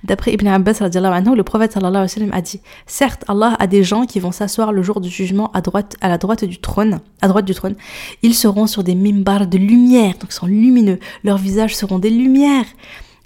D'après 0.05 0.33
Ibn 0.33 0.47
Abbas, 0.47 0.79
le 0.81 1.43
prophète 1.43 1.77
a 1.77 2.41
dit 2.41 2.61
Certes, 2.87 3.25
Allah 3.29 3.55
a 3.59 3.67
des 3.67 3.85
gens 3.85 4.07
qui 4.07 4.19
vont 4.19 4.33
s'asseoir 4.33 4.73
le 4.73 4.83
jour 4.83 5.01
du 5.01 5.11
jugement 5.11 5.51
à, 5.53 5.61
droite, 5.61 5.97
à 6.01 6.09
la 6.09 6.17
droite 6.17 6.45
du 6.45 6.59
trône. 6.59 7.01
À 7.21 7.29
droite 7.29 7.45
du 7.45 7.55
trône. 7.55 7.77
Ils 8.23 8.35
seront 8.35 8.67
sur 8.67 8.83
des 8.83 8.95
mimbars 8.95 9.47
de 9.47 9.59
lumière, 9.59 10.15
donc 10.15 10.31
ils 10.31 10.35
sont 10.35 10.47
lumineux. 10.47 10.99
Leurs 11.23 11.39
visages 11.39 11.77
seront 11.77 11.99
des 11.99 12.11
lumières. 12.11 12.65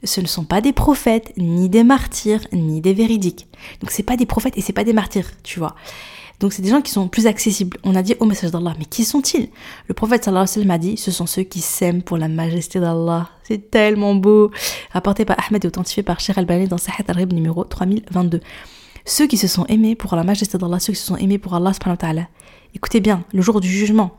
Ce 0.02 0.20
ne 0.20 0.26
sont 0.26 0.44
pas 0.44 0.60
des 0.60 0.72
prophètes, 0.72 1.32
ni 1.36 1.68
des 1.68 1.84
martyrs, 1.84 2.40
ni 2.52 2.80
des 2.80 2.92
véridiques. 2.92 3.46
Donc 3.80 3.90
c'est 3.90 4.02
pas 4.02 4.16
des 4.16 4.26
prophètes 4.26 4.58
et 4.58 4.60
c'est 4.60 4.72
pas 4.72 4.84
des 4.84 4.92
martyrs, 4.92 5.30
tu 5.44 5.60
vois. 5.60 5.76
Donc 6.40 6.52
c'est 6.52 6.62
des 6.62 6.68
gens 6.68 6.82
qui 6.82 6.90
sont 6.90 7.08
plus 7.08 7.26
accessibles. 7.26 7.78
On 7.84 7.94
a 7.94 8.02
dit 8.02 8.14
au 8.20 8.24
message 8.24 8.50
d'Allah, 8.50 8.74
mais 8.78 8.84
qui 8.84 9.04
sont-ils? 9.04 9.48
Le 9.86 9.94
prophète 9.94 10.24
sallallahu 10.24 10.44
alayhi 10.44 10.58
wa 10.58 10.62
sallam 10.62 10.70
a 10.70 10.78
dit, 10.78 10.96
ce 10.96 11.10
sont 11.10 11.26
ceux 11.26 11.42
qui 11.42 11.60
s'aiment 11.60 12.02
pour 12.02 12.16
la 12.16 12.28
majesté 12.28 12.80
d'Allah. 12.80 13.30
C'est 13.44 13.70
tellement 13.70 14.14
beau. 14.14 14.50
Rapporté 14.92 15.24
par 15.24 15.36
Ahmed 15.46 15.64
et 15.64 15.68
authentifié 15.68 16.02
par 16.02 16.20
Sheikh 16.20 16.36
Al-Bani 16.36 16.68
dans 16.68 16.78
Sahih 16.78 17.04
al-Rib 17.06 17.32
numéro 17.32 17.64
3022. 17.64 18.40
Ceux 19.06 19.26
qui 19.26 19.36
se 19.36 19.46
sont 19.46 19.66
aimés 19.66 19.94
pour 19.94 20.16
la 20.16 20.24
majesté 20.24 20.58
d'Allah, 20.58 20.80
ceux 20.80 20.92
qui 20.92 20.98
se 20.98 21.06
sont 21.06 21.16
aimés 21.16 21.38
pour 21.38 21.54
Allah 21.54 21.72
subhanahu 21.72 21.94
wa 21.94 21.98
ta'ala. 21.98 22.28
Écoutez 22.74 23.00
bien, 23.00 23.24
le 23.32 23.42
jour 23.42 23.60
du 23.60 23.68
jugement, 23.68 24.18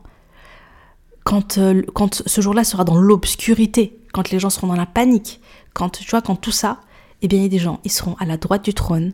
quand, 1.24 1.58
euh, 1.58 1.82
quand 1.94 2.24
ce 2.26 2.42
jour-là 2.42 2.64
sera 2.64 2.84
dans 2.84 2.96
l'obscurité, 2.96 4.00
quand 4.14 4.30
les 4.30 4.40
gens 4.40 4.50
seront 4.50 4.68
dans 4.68 4.76
la 4.76 4.86
panique, 4.86 5.42
quand 5.74 5.90
tu 5.90 6.10
vois, 6.10 6.22
quand 6.22 6.36
tout 6.36 6.52
ça, 6.52 6.80
eh 7.22 7.28
bien 7.28 7.40
il 7.40 7.44
y 7.44 7.46
a 7.48 7.50
des 7.50 7.60
gens, 7.60 7.80
ils 7.84 7.92
seront 7.92 8.16
à 8.20 8.26
la 8.26 8.38
droite 8.38 8.64
du 8.64 8.74
trône, 8.74 9.14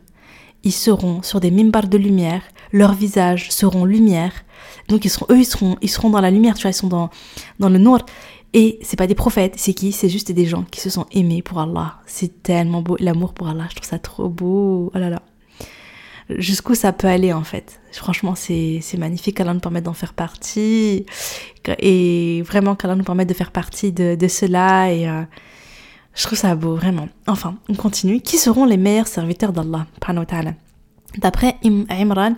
ils 0.64 0.72
seront 0.72 1.22
sur 1.22 1.40
des 1.40 1.52
mimbars 1.52 1.88
de 1.88 1.98
lumière, 1.98 2.42
leurs 2.72 2.94
visages 2.94 3.52
seront 3.52 3.86
lumière. 3.86 4.34
Donc 4.88 5.06
ils 5.06 5.10
seront, 5.10 5.26
eux, 5.30 5.40
ils 5.40 5.46
seront, 5.46 5.78
ils 5.82 5.90
seront 5.90 6.10
dans 6.10 6.22
la 6.22 6.32
lumière, 6.32 6.56
tu 6.56 6.62
vois, 6.62 6.72
ils 6.72 6.76
sont 6.76 6.88
dans, 6.88 7.10
dans 7.60 7.70
le 7.70 7.78
noir. 7.78 8.06
Et 8.54 8.80
c'est 8.82 8.98
pas 8.98 9.08
des 9.08 9.16
prophètes, 9.16 9.54
c'est 9.58 9.74
qui? 9.74 9.92
C'est 9.94 10.10
juste 10.10 10.32
des 10.32 10.46
gens 10.46 10.64
qui 10.64 10.82
se 10.82 10.90
sont 10.90 11.06
aimés 11.12 11.42
pour 11.42 11.60
Allah. 11.60 12.00
C'est 12.06 12.44
tellement 12.44 12.82
beau, 12.82 12.98
l'amour 13.00 13.34
pour 13.34 13.48
Allah, 13.48 13.68
je 13.70 13.76
trouve 13.76 13.88
ça 13.88 14.00
trop 14.00 14.28
beau. 14.28 14.92
Oh 14.94 14.98
là 14.98 15.10
là. 15.10 15.22
Jusqu'où 16.30 16.76
ça 16.76 16.94
peut 16.94 17.08
aller 17.08 17.34
en 17.34 17.44
fait? 17.44 17.82
Franchement, 17.92 18.36
c'est 18.36 18.82
magnifique 18.98 19.38
qu'Allah 19.38 19.54
nous 19.54 19.60
permette 19.60 19.86
d'en 19.86 19.94
faire 19.94 20.14
partie. 20.14 21.06
Et 21.80 22.42
vraiment 22.46 22.76
qu'Allah 22.76 22.96
nous 22.96 23.04
permette 23.04 23.28
de 23.30 23.34
faire 23.34 23.52
partie 23.52 23.92
de, 23.92 24.16
de 24.16 24.28
cela. 24.28 24.94
Et 24.94 25.08
euh, 25.10 25.24
je 26.14 26.24
trouve 26.24 26.38
ça 26.38 26.56
beau, 26.56 26.76
vraiment. 26.76 27.08
Enfin, 27.28 27.56
on 27.70 27.74
continue. 27.74 28.22
Qui 28.22 28.38
seront 28.38 28.66
les 28.66 28.78
meilleurs 28.78 29.08
serviteurs 29.08 29.54
d'Allah 29.54 29.86
D'après 31.18 31.58
Imran 31.64 32.36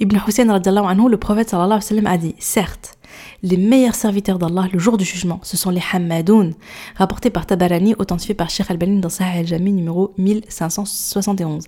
ibn 0.00 0.18
Hussein, 0.26 0.46
le 0.46 1.16
prophète 1.16 1.50
sallallahu 1.50 1.80
alayhi 1.90 2.04
wa 2.04 2.10
a 2.10 2.18
dit 2.18 2.34
Certes, 2.38 2.98
les 3.42 3.56
meilleurs 3.56 3.94
serviteurs 3.94 4.38
d'Allah 4.38 4.68
le 4.72 4.78
jour 4.78 4.96
du 4.96 5.04
jugement, 5.04 5.38
ce 5.42 5.56
sont 5.56 5.70
les 5.70 5.82
Hamadoun, 5.92 6.54
rapportés 6.96 7.30
par 7.30 7.46
Tabarani, 7.46 7.94
authentifié 7.98 8.34
par 8.34 8.50
Sheikh 8.50 8.70
Al-Bani 8.70 9.00
dans 9.00 9.08
Sahih 9.08 9.40
al-Jami 9.40 9.72
numéro 9.72 10.12
1571. 10.18 11.66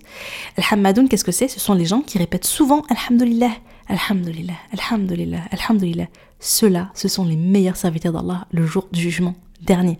Les 0.57 0.63
Hamadoun, 0.69 1.07
qu'est-ce 1.07 1.23
que 1.23 1.31
c'est? 1.31 1.47
Ce 1.47 1.59
sont 1.59 1.73
les 1.73 1.85
gens 1.85 2.01
qui 2.01 2.17
répètent 2.17 2.45
souvent 2.45 2.83
Alhamdulillah, 2.89 3.51
Alhamdulillah, 3.87 4.53
Alhamdulillah, 4.73 5.41
Alhamdulillah. 5.51 6.07
Ceux-là, 6.39 6.89
ce 6.93 7.07
sont 7.07 7.25
les 7.25 7.37
meilleurs 7.37 7.77
serviteurs 7.77 8.13
d'Allah 8.13 8.47
le 8.51 8.65
jour 8.65 8.87
du 8.91 9.01
jugement 9.01 9.35
dernier. 9.61 9.99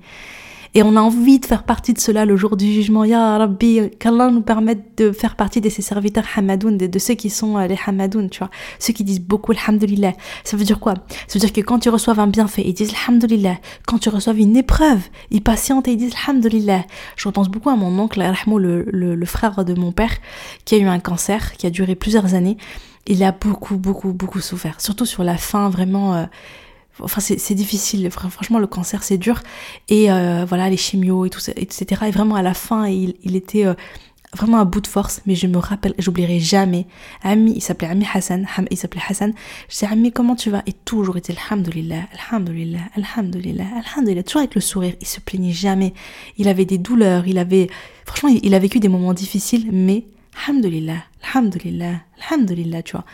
Et 0.76 0.84
on 0.84 0.96
a 0.96 1.02
envie 1.02 1.40
de 1.40 1.46
faire 1.46 1.64
partie 1.64 1.94
de 1.94 2.00
cela 2.00 2.26
le 2.26 2.38
jour 2.38 2.56
du 2.56 2.72
jugement. 2.72 3.04
Ya 3.04 3.40
Rabbi, 3.40 3.90
qu'Allah 3.98 4.30
nous 4.30 4.42
permette 4.42 4.98
de 4.98 5.12
faire 5.12 5.36
partie 5.36 5.62
de 5.62 5.70
ces 5.70 5.82
serviteurs 5.82 6.26
hamadoun, 6.36 6.78
de, 6.78 7.00
ceux 7.00 7.16
qui 7.16 7.32
sont 7.32 7.58
euh, 7.58 7.66
les 7.66 7.78
hamadoun, 7.88 8.30
tu 8.30 8.40
vois. 8.40 8.52
Ceux 8.78 8.94
qui 8.94 9.04
disent 9.04 9.22
beaucoup 9.22 9.52
alhamdulillah. 9.52 10.14
Ça 10.44 10.58
veut 10.58 10.64
dire 10.64 10.80
quoi? 10.80 10.94
Ça 11.28 11.34
veut 11.34 11.40
dire 11.40 11.54
que 11.54 11.62
quand 11.62 11.80
tu 11.80 11.90
reçois 11.90 12.20
un 12.20 12.28
bienfait, 12.28 12.64
ils 12.66 12.74
disent 12.74 12.94
alhamdulillah. 13.08 13.58
Quand 13.88 13.98
tu 13.98 14.10
reçois 14.10 14.34
une 14.34 14.56
épreuve, 14.56 15.02
ils 15.32 15.42
patientent 15.42 15.88
et 15.88 15.94
ils 15.94 15.98
disent 15.98 16.14
alhamdulillah. 16.28 16.86
Je 17.16 17.28
repense 17.28 17.50
beaucoup 17.50 17.70
à 17.70 17.76
mon 17.76 17.98
oncle, 17.98 18.20
le, 18.20 18.86
le, 18.92 19.16
le 19.16 19.26
frère 19.26 19.66
de 19.66 19.74
mon 19.74 19.92
père, 19.92 20.14
qui 20.66 20.76
a 20.76 20.78
eu 20.78 20.86
un 20.86 21.00
cancer, 21.00 21.54
qui 21.54 21.66
a 21.66 21.72
duré 21.72 21.96
plusieurs 21.96 22.36
années. 22.36 22.58
Il 23.08 23.24
a 23.24 23.32
beaucoup, 23.32 23.78
beaucoup, 23.78 24.14
beaucoup 24.14 24.40
souffert. 24.40 24.80
Surtout 24.80 25.08
sur 25.08 25.24
la 25.24 25.38
fin, 25.38 25.70
vraiment... 25.70 26.14
Euh, 26.14 26.26
Enfin, 27.02 27.22
c'est 27.22 27.56
difficile. 27.56 28.10
Franchement, 28.12 28.60
le 28.60 28.68
cancer, 28.68 29.04
c'est 29.04 29.18
dur. 29.18 29.42
Et 29.88 30.12
euh, 30.12 30.46
voilà, 30.48 30.70
les 30.70 30.78
chimios 30.78 31.26
et 31.26 31.30
tout 31.30 31.40
ça, 31.40 31.52
etc. 31.56 32.04
Et 32.08 32.12
vraiment, 32.12 32.36
à 32.36 32.42
la 32.42 32.54
fin, 32.54 32.88
il, 32.88 33.36
était 33.36 33.66
euh, 33.66 33.74
vraiment 34.36 34.60
à 34.60 34.66
bout 34.66 34.82
de 34.82 34.88
force. 34.88 35.22
Mais 35.26 35.36
je 35.36 35.48
me 35.48 35.58
rappelle, 35.58 35.94
j'oublierai 35.98 36.40
jamais. 36.40 36.88
Ami, 37.24 37.54
il 37.56 37.62
s'appelait 37.62 37.90
Ami 37.90 38.06
Hassan. 38.14 38.48
Il 38.70 38.78
s'appelait 38.78 39.02
Hassan. 39.08 39.34
Je 39.68 39.74
disais, 39.74 39.88
Ami, 39.88 40.12
comment 40.12 40.36
tu 40.36 40.50
vas? 40.50 40.64
Et 40.66 40.74
toujours, 40.74 41.16
il 41.16 41.20
était 41.20 41.36
Alhamdulillah, 41.50 42.04
Alhamdulillah, 42.32 42.80
Alhamdulillah, 42.96 43.66
Alhamdulillah. 43.86 44.24
Toujours 44.24 44.42
avec 44.42 44.56
le 44.56 44.62
sourire. 44.62 44.96
Il 45.02 45.08
se 45.08 45.20
plaignait 45.20 45.54
jamais. 45.54 45.94
Il 46.38 46.48
avait 46.48 46.66
des 46.66 46.78
douleurs. 46.78 47.28
Il 47.28 47.38
avait, 47.38 47.70
franchement, 48.06 48.30
il, 48.30 48.46
il 48.46 48.54
a 48.54 48.60
vécu 48.60 48.80
des 48.80 48.90
moments 48.90 49.14
difficiles. 49.14 49.70
Mais, 49.72 50.06
Alhamdulillah, 50.48 51.04
Alhamdulillah, 51.34 52.02
Alhamdulillah, 52.30 52.84
tu 52.84 52.94
vois. 52.94 53.06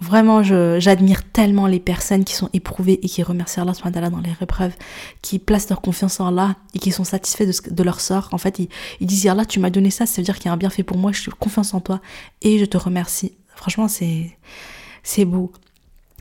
Vraiment, 0.00 0.42
j'admire 0.42 1.22
tellement 1.30 1.66
les 1.68 1.78
personnes 1.78 2.24
qui 2.24 2.34
sont 2.34 2.50
éprouvées 2.52 2.98
et 3.04 3.08
qui 3.08 3.22
remercient 3.22 3.60
Allah 3.60 4.10
dans 4.10 4.18
les 4.18 4.32
épreuves, 4.40 4.74
qui 5.22 5.38
placent 5.38 5.68
leur 5.68 5.80
confiance 5.80 6.18
en 6.18 6.26
Allah 6.26 6.56
et 6.74 6.78
qui 6.80 6.90
sont 6.90 7.04
satisfaits 7.04 7.44
de, 7.44 7.74
de 7.74 7.82
leur 7.82 8.00
sort. 8.00 8.28
En 8.32 8.38
fait, 8.38 8.58
ils, 8.58 8.68
ils 9.00 9.06
disent 9.06 9.26
Allah, 9.28 9.44
tu 9.44 9.60
m'as 9.60 9.70
donné 9.70 9.90
ça, 9.90 10.04
ça 10.04 10.20
veut 10.20 10.24
dire 10.24 10.36
qu'il 10.36 10.46
y 10.46 10.48
a 10.48 10.52
un 10.52 10.56
bienfait 10.56 10.82
pour 10.82 10.96
moi, 10.96 11.12
je 11.12 11.20
suis 11.20 11.30
confiance 11.30 11.74
en 11.74 11.80
toi 11.80 12.00
et 12.42 12.58
je 12.58 12.64
te 12.64 12.76
remercie. 12.76 13.32
Franchement, 13.54 13.86
c'est 13.88 15.24
beau. 15.24 15.52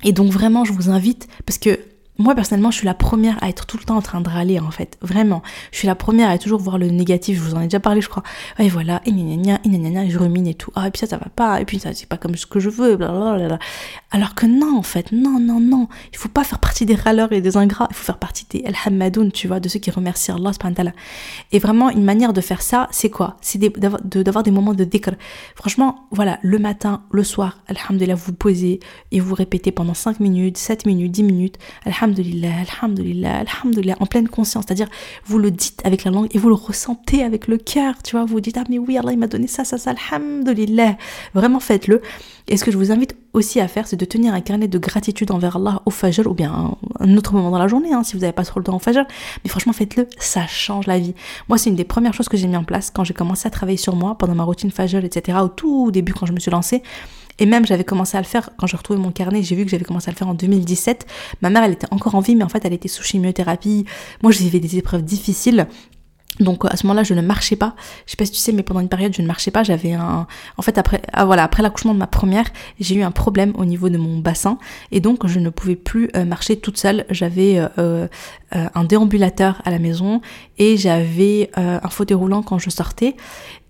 Et 0.04 0.12
donc 0.12 0.32
vraiment, 0.32 0.66
je 0.66 0.74
vous 0.74 0.90
invite 0.90 1.28
parce 1.46 1.58
que 1.58 1.80
moi 2.18 2.36
personnellement, 2.36 2.72
je 2.72 2.78
suis 2.78 2.86
la 2.86 2.94
première 2.94 3.42
à 3.44 3.50
être 3.50 3.66
tout 3.66 3.78
le 3.78 3.84
temps 3.84 3.98
en 3.98 4.02
train 4.02 4.22
de 4.22 4.30
râler 4.30 4.60
en 4.60 4.72
fait, 4.72 4.98
vraiment. 5.02 5.42
Je 5.72 5.80
suis 5.80 5.88
la 5.88 5.96
première 5.96 6.30
à 6.30 6.38
toujours 6.38 6.60
voir 6.60 6.78
le 6.78 6.88
négatif. 6.88 7.38
Je 7.38 7.42
vous 7.42 7.56
en 7.56 7.62
ai 7.62 7.66
déjà 7.66 7.80
parlé, 7.80 8.02
je 8.02 8.10
crois. 8.10 8.24
Et 8.60 8.70
voilà, 8.70 9.02
et 9.06 9.12
gna 9.12 9.60
et 9.64 9.70
gna 9.70 10.08
je 10.08 10.18
rumine 10.18 10.48
et 10.48 10.54
tout. 10.54 10.72
Ah 10.76 10.88
et 10.88 10.92
puis 10.92 11.00
ça, 11.00 11.08
ça 11.08 11.18
va 11.18 11.28
pas. 11.36 11.60
Et 11.62 11.66
puis 11.66 11.80
ça, 11.80 11.94
c'est 11.94 12.08
pas 12.08 12.18
comme 12.18 12.36
ce 12.36 12.46
que 12.46 12.60
je 12.60 12.70
veux. 12.70 12.96
Blablabla. 12.96 13.60
Alors 14.12 14.36
que 14.36 14.46
non, 14.46 14.78
en 14.78 14.84
fait, 14.84 15.12
non, 15.12 15.40
non, 15.40 15.60
non. 15.60 15.88
Il 16.12 16.18
faut 16.18 16.30
pas 16.30 16.44
faire 16.44 16.60
partie 16.60 16.86
des 16.86 16.96
râleurs 16.96 17.32
et 17.32 17.42
des 17.42 17.58
ingrats. 17.58 17.88
Il 17.90 17.96
faut 17.96 18.06
faire 18.06 18.20
partie 18.20 18.46
des 18.50 18.64
El 18.66 18.76
tu 19.34 19.48
vois, 19.48 19.60
de 19.60 19.68
ceux 19.68 19.80
qui 19.80 19.92
remercient 19.92 20.32
Allah. 20.32 20.52
Et 21.52 21.60
vraiment, 21.60 21.90
une 21.90 22.04
manière 22.04 22.34
de 22.34 22.42
faire 22.42 22.62
ça, 22.62 22.88
c'est 22.92 23.10
quoi? 23.10 23.38
C'est 23.42 23.60
d'avoir 23.60 24.44
des 24.44 24.52
moments 24.52 24.74
de 24.74 24.84
décor. 24.84 25.16
Franchement, 25.56 26.08
voilà, 26.12 26.40
le 26.42 26.60
matin, 26.60 27.04
le 27.12 27.24
soir, 27.24 27.60
Alhamdulillah, 27.68 28.16
vous 28.16 28.34
posez 28.34 28.80
et 29.12 29.20
vous 29.20 29.36
répétez 29.36 29.72
pendant 29.72 29.94
5 29.94 30.20
minutes, 30.20 30.58
7 30.58 30.86
minutes, 30.86 31.12
10 31.12 31.24
minutes. 31.24 31.58
Alhamdulillah, 31.86 32.03
Alhamdulillah, 32.04 33.46
Alhamdulillah, 33.48 33.96
en 34.02 34.06
pleine 34.06 34.28
conscience. 34.28 34.66
C'est-à-dire, 34.68 34.90
vous 35.26 35.40
le 35.40 35.52
dites 35.52 35.82
avec 35.86 36.04
la 36.04 36.12
langue 36.12 36.28
et 36.32 36.38
vous 36.38 36.50
le 36.50 36.56
ressentez 36.56 37.24
avec 37.24 37.48
le 37.48 37.58
cœur, 37.58 37.96
tu 38.04 38.18
vois. 38.18 38.26
Vous 38.26 38.42
dites, 38.42 38.58
ah 38.58 38.66
mais 38.70 38.78
oui, 38.78 38.98
Allah, 38.98 39.14
il 39.14 39.18
m'a 39.20 39.28
donné 39.28 39.48
ça, 39.48 39.64
ça, 39.64 39.78
ça, 39.78 39.94
Alhamdulillah. 40.12 40.98
Vraiment, 41.34 41.62
faites-le. 41.62 42.02
Et 42.50 42.58
ce 42.58 42.66
que 42.66 42.72
je 42.72 42.78
vous 42.78 42.92
invite 42.92 43.16
aussi 43.32 43.62
à 43.62 43.70
faire, 43.70 43.88
c'est 43.88 43.96
de 43.96 44.04
tenir 44.04 44.34
un 44.34 44.42
carnet 44.42 44.68
de 44.68 44.78
gratitude 44.78 45.32
envers 45.32 45.56
Allah 45.56 45.82
au 45.86 45.92
Fajr 45.92 46.28
ou 46.28 46.34
bien 46.34 46.76
un 47.00 47.18
autre 47.18 47.34
moment 47.34 47.52
dans 47.52 47.58
la 47.58 47.70
journée, 47.70 47.94
hein, 47.94 48.04
si 48.04 48.16
vous 48.16 48.20
n'avez 48.20 48.34
pas 48.34 48.44
trop 48.44 48.60
le 48.60 48.66
temps 48.66 48.76
au 48.76 48.80
Fajr. 48.80 49.06
Mais 49.44 49.50
franchement, 49.50 49.72
faites-le, 49.72 50.10
ça 50.18 50.46
change 50.46 50.88
la 50.88 51.00
vie. 51.00 51.14
Moi, 51.48 51.58
c'est 51.58 51.70
une 51.70 51.78
des 51.78 51.86
premières 51.86 52.14
choses 52.14 52.28
que 52.28 52.36
j'ai 52.36 52.48
mis 52.48 52.58
en 52.58 52.66
place 52.66 52.92
quand 52.92 53.06
j'ai 53.06 53.14
commencé 53.14 53.48
à 53.48 53.50
travailler 53.50 53.78
sur 53.78 53.96
moi 53.96 54.18
pendant 54.18 54.36
ma 54.36 54.44
routine 54.44 54.72
Fajr, 54.72 55.06
etc. 55.06 55.38
Au 55.42 55.48
tout 55.48 55.90
début, 55.90 56.14
quand 56.14 56.26
je 56.26 56.34
me 56.34 56.40
suis 56.40 56.52
lancée. 56.52 56.84
Et 57.40 57.46
même, 57.46 57.66
j'avais 57.66 57.84
commencé 57.84 58.18
à 58.18 58.22
le 58.22 58.26
faire 58.26 58.50
quand 58.58 58.68
j'ai 58.68 58.78
retrouvé 58.78 59.00
mon 59.00 59.12
carnet. 59.12 59.42
J'ai 59.44 59.56
vu 59.56 59.66
que 59.66 59.72
j'avais 59.72 59.86
commencé 59.86 60.10
à 60.10 60.12
le 60.12 60.18
faire 60.18 60.28
en 60.28 60.34
2017. 60.34 61.06
Ma 61.42 61.50
mère, 61.50 61.64
elle 61.64 61.74
était 61.74 61.88
encore 61.92 62.16
en 62.16 62.20
vie, 62.20 62.36
mais 62.36 62.44
en 62.44 62.50
fait, 62.50 62.64
elle 62.66 62.74
était 62.74 62.88
sous 62.88 63.04
chimiothérapie. 63.04 63.86
Moi, 64.22 64.32
j'ai 64.32 64.50
vécu 64.50 64.68
des 64.68 64.78
épreuves 64.78 65.04
difficiles. 65.04 65.68
Donc 66.40 66.66
à 66.66 66.76
ce 66.76 66.88
moment-là, 66.88 67.04
je 67.04 67.14
ne 67.14 67.22
marchais 67.22 67.56
pas. 67.56 67.76
Je 68.06 68.12
sais 68.12 68.18
pas 68.18 68.26
si 68.26 68.32
tu 68.32 68.40
sais, 68.40 68.52
mais 68.52 68.64
pendant 68.64 68.80
une 68.80 68.90
période, 68.90 69.14
je 69.16 69.22
ne 69.22 69.28
marchais 69.28 69.52
pas. 69.52 69.64
J'avais 69.64 69.94
un, 69.94 70.28
en 70.58 70.62
fait, 70.62 70.78
après, 70.78 71.02
ah, 71.14 71.26
voilà, 71.26 71.44
après 71.44 71.62
l'accouchement 71.62 71.94
de 71.94 72.00
ma 72.00 72.08
première, 72.08 72.46
j'ai 72.80 72.96
eu 72.96 73.04
un 73.04 73.12
problème 73.12 73.54
au 73.56 73.66
niveau 73.66 73.90
de 73.90 73.98
mon 73.98 74.18
bassin 74.18 74.58
et 74.92 75.00
donc 75.00 75.28
je 75.28 75.40
ne 75.40 75.50
pouvais 75.50 75.76
plus 75.76 76.10
euh, 76.16 76.26
marcher 76.26 76.58
toute 76.58 76.78
seule. 76.78 77.06
J'avais 77.10 77.60
euh, 77.60 77.68
euh, 77.78 78.08
un 78.52 78.84
déambulateur 78.84 79.62
à 79.64 79.72
la 79.72 79.78
maison 79.80 80.22
et 80.58 80.78
j'avais 80.78 81.52
un 81.56 81.90
fauteuil 81.90 82.18
roulant 82.18 82.42
quand 82.42 82.58
je 82.58 82.70
sortais. 82.70 83.16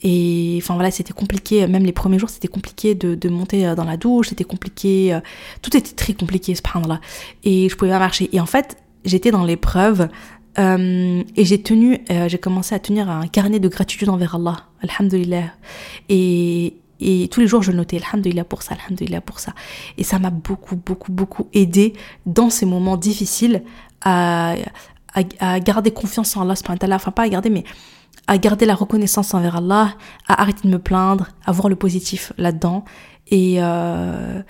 Et 0.02 0.60
enfin 0.62 0.74
voilà, 0.76 0.92
c'était 0.92 1.14
compliqué. 1.14 1.66
Même 1.68 1.86
les 1.86 1.94
premiers 1.94 2.20
jours, 2.20 2.30
c'était 2.30 2.48
compliqué 2.48 2.96
de, 2.96 3.16
de, 3.16 3.30
monter 3.30 3.74
dans 3.76 3.86
la 3.86 3.98
douche. 3.98 4.30
C'était 4.30 4.44
compliqué. 4.44 5.18
tout 5.62 5.76
était 5.76 5.96
très 5.96 6.14
compliqué, 6.14 6.56
ce 6.56 6.62
là 6.88 7.00
Et 7.44 7.70
je 7.70 7.76
pouvais 7.76 7.92
pas 7.92 8.00
marcher. 8.00 8.30
Et 8.34 8.42
en 8.42 8.46
fait, 8.46 8.78
j'étais 9.06 9.32
dans 9.32 9.44
l'épreuve 9.44 10.10
euh, 10.60 11.24
et 11.36 11.46
j'ai 11.46 11.62
tenu, 11.62 12.00
euh, 12.12 12.28
j'ai 12.28 12.38
commencé 12.38 12.76
à 12.76 12.80
tenir 12.80 13.10
un 13.10 13.28
carnet 13.28 13.60
de 13.60 13.68
gratitude 13.68 14.10
envers 14.10 14.36
Allah, 14.36 14.58
alhamdulillah. 14.82 15.52
Et, 16.10 16.76
et 17.00 17.28
tous 17.30 17.40
les 17.40 17.48
jours 17.48 17.62
je 17.62 17.72
notais 17.72 17.98
alhamdulillah 17.98 18.44
pour 18.44 18.62
ça, 18.62 18.76
alhamdulillah 18.76 19.22
pour 19.22 19.40
ça. 19.40 19.54
Et 19.98 20.04
ça 20.04 20.20
m'a 20.20 20.30
beaucoup, 20.30 20.76
beaucoup, 20.76 21.12
beaucoup 21.12 21.48
aidé 21.54 21.94
dans 22.26 22.50
ces 22.50 22.66
moments 22.66 22.98
difficiles 22.98 23.64
à, 24.02 24.56
à, 25.40 25.60
garder 25.60 25.92
confiance 25.92 26.36
en 26.38 26.42
Allah, 26.42 26.56
enfin 26.96 27.12
pas 27.12 27.24
à 27.24 27.30
garder, 27.30 27.50
mais 27.50 27.64
à 28.28 28.38
garder 28.38 28.66
la 28.66 28.76
reconnaissance 28.76 29.34
envers 29.34 29.58
Allah, 29.58 29.96
à 30.28 30.42
arrêter 30.42 30.68
de 30.68 30.74
me 30.74 30.80
plaindre, 30.80 31.30
à 31.46 31.52
voir 31.52 31.68
le 31.70 31.76
positif 31.76 32.32
là-dedans 32.38 32.86
et, 33.28 33.56
euh, 33.60 34.42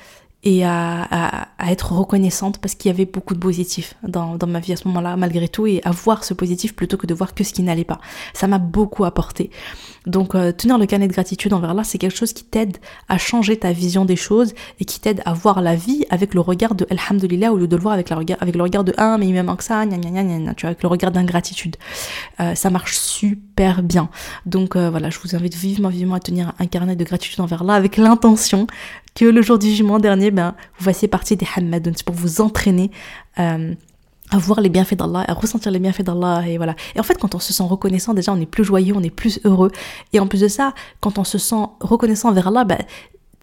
et 0.43 0.65
à, 0.65 1.03
à, 1.03 1.47
à, 1.57 1.71
être 1.71 1.93
reconnaissante 1.93 2.57
parce 2.57 2.75
qu'il 2.75 2.91
y 2.91 2.93
avait 2.93 3.05
beaucoup 3.05 3.33
de 3.33 3.39
positifs 3.39 3.95
dans, 4.03 4.35
dans 4.35 4.47
ma 4.47 4.59
vie 4.59 4.73
à 4.73 4.75
ce 4.75 4.87
moment-là, 4.89 5.15
malgré 5.15 5.47
tout, 5.47 5.67
et 5.67 5.81
à 5.85 5.91
voir 5.91 6.23
ce 6.23 6.33
positif 6.33 6.75
plutôt 6.75 6.97
que 6.97 7.07
de 7.07 7.13
voir 7.13 7.33
que 7.33 7.43
ce 7.43 7.53
qui 7.53 7.63
n'allait 7.63 7.85
pas. 7.85 7.99
Ça 8.33 8.47
m'a 8.47 8.57
beaucoup 8.57 9.05
apporté. 9.05 9.51
Donc, 10.05 10.35
euh, 10.35 10.51
tenir 10.51 10.77
le 10.77 10.85
carnet 10.85 11.07
de 11.07 11.13
gratitude 11.13 11.53
envers 11.53 11.69
Allah, 11.69 11.83
c'est 11.85 11.97
quelque 11.97 12.17
chose 12.17 12.33
qui 12.33 12.43
t'aide 12.43 12.77
à 13.07 13.17
changer 13.17 13.57
ta 13.57 13.71
vision 13.71 14.03
des 14.03 14.17
choses 14.17 14.53
et 14.79 14.85
qui 14.85 14.99
t'aide 14.99 15.21
à 15.25 15.33
voir 15.33 15.61
la 15.61 15.75
vie 15.75 16.05
avec 16.09 16.33
le 16.33 16.41
regard 16.41 16.75
de 16.75 16.85
Alhamdulillah 16.89 17.53
au 17.53 17.57
lieu 17.57 17.67
de 17.67 17.75
le 17.75 17.81
voir 17.81 17.93
avec, 17.93 18.09
la 18.09 18.17
regard, 18.17 18.37
avec 18.41 18.55
le 18.55 18.63
regard 18.63 18.83
de 18.83 18.93
Ah, 18.97 19.17
mais 19.17 19.27
il 19.27 19.33
me 19.33 19.43
manque 19.43 19.61
ça, 19.61 19.85
gna 19.85 19.97
gna 19.97 20.23
gna 20.23 20.53
tu 20.55 20.61
vois, 20.61 20.71
avec 20.71 20.83
le 20.83 20.89
regard 20.89 21.11
d'ingratitude. 21.11 21.77
Euh, 22.41 22.53
ça 22.55 22.69
marche 22.69 22.97
super 22.97 23.81
bien. 23.81 24.09
Donc, 24.45 24.75
euh, 24.75 24.89
voilà, 24.89 25.09
je 25.09 25.19
vous 25.19 25.35
invite 25.35 25.55
vivement, 25.55 25.89
vivement 25.89 26.15
à 26.15 26.19
tenir 26.19 26.53
un 26.59 26.65
carnet 26.65 26.97
de 26.97 27.03
gratitude 27.05 27.39
envers 27.39 27.61
Allah 27.61 27.75
avec 27.75 27.95
l'intention 27.95 28.67
que 29.15 29.25
le 29.25 29.41
jour 29.41 29.59
du 29.59 29.69
jugement 29.69 29.99
dernier, 29.99 30.31
ben, 30.31 30.55
vous 30.77 30.85
fassiez 30.85 31.07
partie 31.07 31.35
des 31.35 31.47
Hammadoun. 31.55 31.93
C'est 31.95 32.05
pour 32.05 32.15
vous 32.15 32.41
entraîner 32.41 32.91
euh, 33.39 33.73
à 34.31 34.37
voir 34.37 34.61
les 34.61 34.69
bienfaits 34.69 34.95
d'Allah, 34.95 35.25
à 35.27 35.33
ressentir 35.33 35.71
les 35.71 35.79
bienfaits 35.79 36.03
d'Allah, 36.03 36.43
et 36.47 36.57
voilà. 36.57 36.75
Et 36.95 36.99
en 36.99 37.03
fait, 37.03 37.17
quand 37.19 37.35
on 37.35 37.39
se 37.39 37.53
sent 37.53 37.63
reconnaissant, 37.63 38.13
déjà, 38.13 38.33
on 38.33 38.39
est 38.39 38.47
plus 38.47 38.63
joyeux, 38.63 38.93
on 38.95 39.03
est 39.03 39.09
plus 39.09 39.39
heureux. 39.43 39.71
Et 40.13 40.19
en 40.19 40.27
plus 40.27 40.41
de 40.41 40.47
ça, 40.47 40.73
quand 40.99 41.19
on 41.19 41.23
se 41.23 41.37
sent 41.37 41.63
reconnaissant 41.79 42.29
envers 42.29 42.47
Allah, 42.47 42.63
ben, 42.63 42.79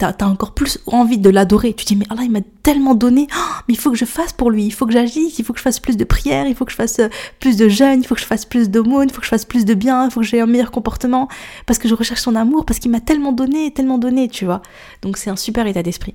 t'as 0.00 0.24
as 0.24 0.28
encore 0.28 0.52
plus 0.52 0.78
envie 0.86 1.18
de 1.18 1.28
l'adorer. 1.28 1.74
Tu 1.74 1.84
dis, 1.84 1.96
mais 1.96 2.06
Allah, 2.08 2.22
il 2.24 2.30
m'a 2.30 2.40
tellement 2.62 2.94
donné, 2.94 3.26
oh, 3.30 3.54
mais 3.68 3.74
il 3.74 3.76
faut 3.76 3.90
que 3.90 3.96
je 3.98 4.06
fasse 4.06 4.32
pour 4.32 4.50
lui, 4.50 4.64
il 4.64 4.70
faut 4.70 4.86
que 4.86 4.92
j'agisse, 4.92 5.38
il 5.38 5.44
faut 5.44 5.52
que 5.52 5.58
je 5.58 5.62
fasse 5.62 5.78
plus 5.78 5.96
de 5.96 6.04
prières, 6.04 6.46
il 6.46 6.54
faut 6.54 6.64
que 6.64 6.72
je 6.72 6.76
fasse 6.76 6.98
euh, 7.00 7.08
plus 7.38 7.56
de 7.56 7.68
jeûnes, 7.68 8.00
il 8.00 8.06
faut 8.06 8.14
que 8.14 8.20
je 8.20 8.26
fasse 8.26 8.46
plus 8.46 8.70
d'aumônes, 8.70 9.08
il 9.08 9.12
faut 9.12 9.20
que 9.20 9.26
je 9.26 9.30
fasse 9.30 9.44
plus 9.44 9.64
de 9.64 9.74
bien, 9.74 10.06
il 10.06 10.10
faut 10.10 10.20
que 10.20 10.26
j'ai 10.26 10.40
un 10.40 10.46
meilleur 10.46 10.70
comportement, 10.70 11.28
parce 11.66 11.78
que 11.78 11.86
je 11.86 11.94
recherche 11.94 12.20
son 12.20 12.34
amour, 12.34 12.64
parce 12.64 12.78
qu'il 12.78 12.90
m'a 12.90 13.00
tellement 13.00 13.32
donné, 13.32 13.70
tellement 13.72 13.98
donné, 13.98 14.28
tu 14.28 14.46
vois. 14.46 14.62
Donc 15.02 15.18
c'est 15.18 15.30
un 15.30 15.36
super 15.36 15.66
état 15.66 15.82
d'esprit. 15.82 16.14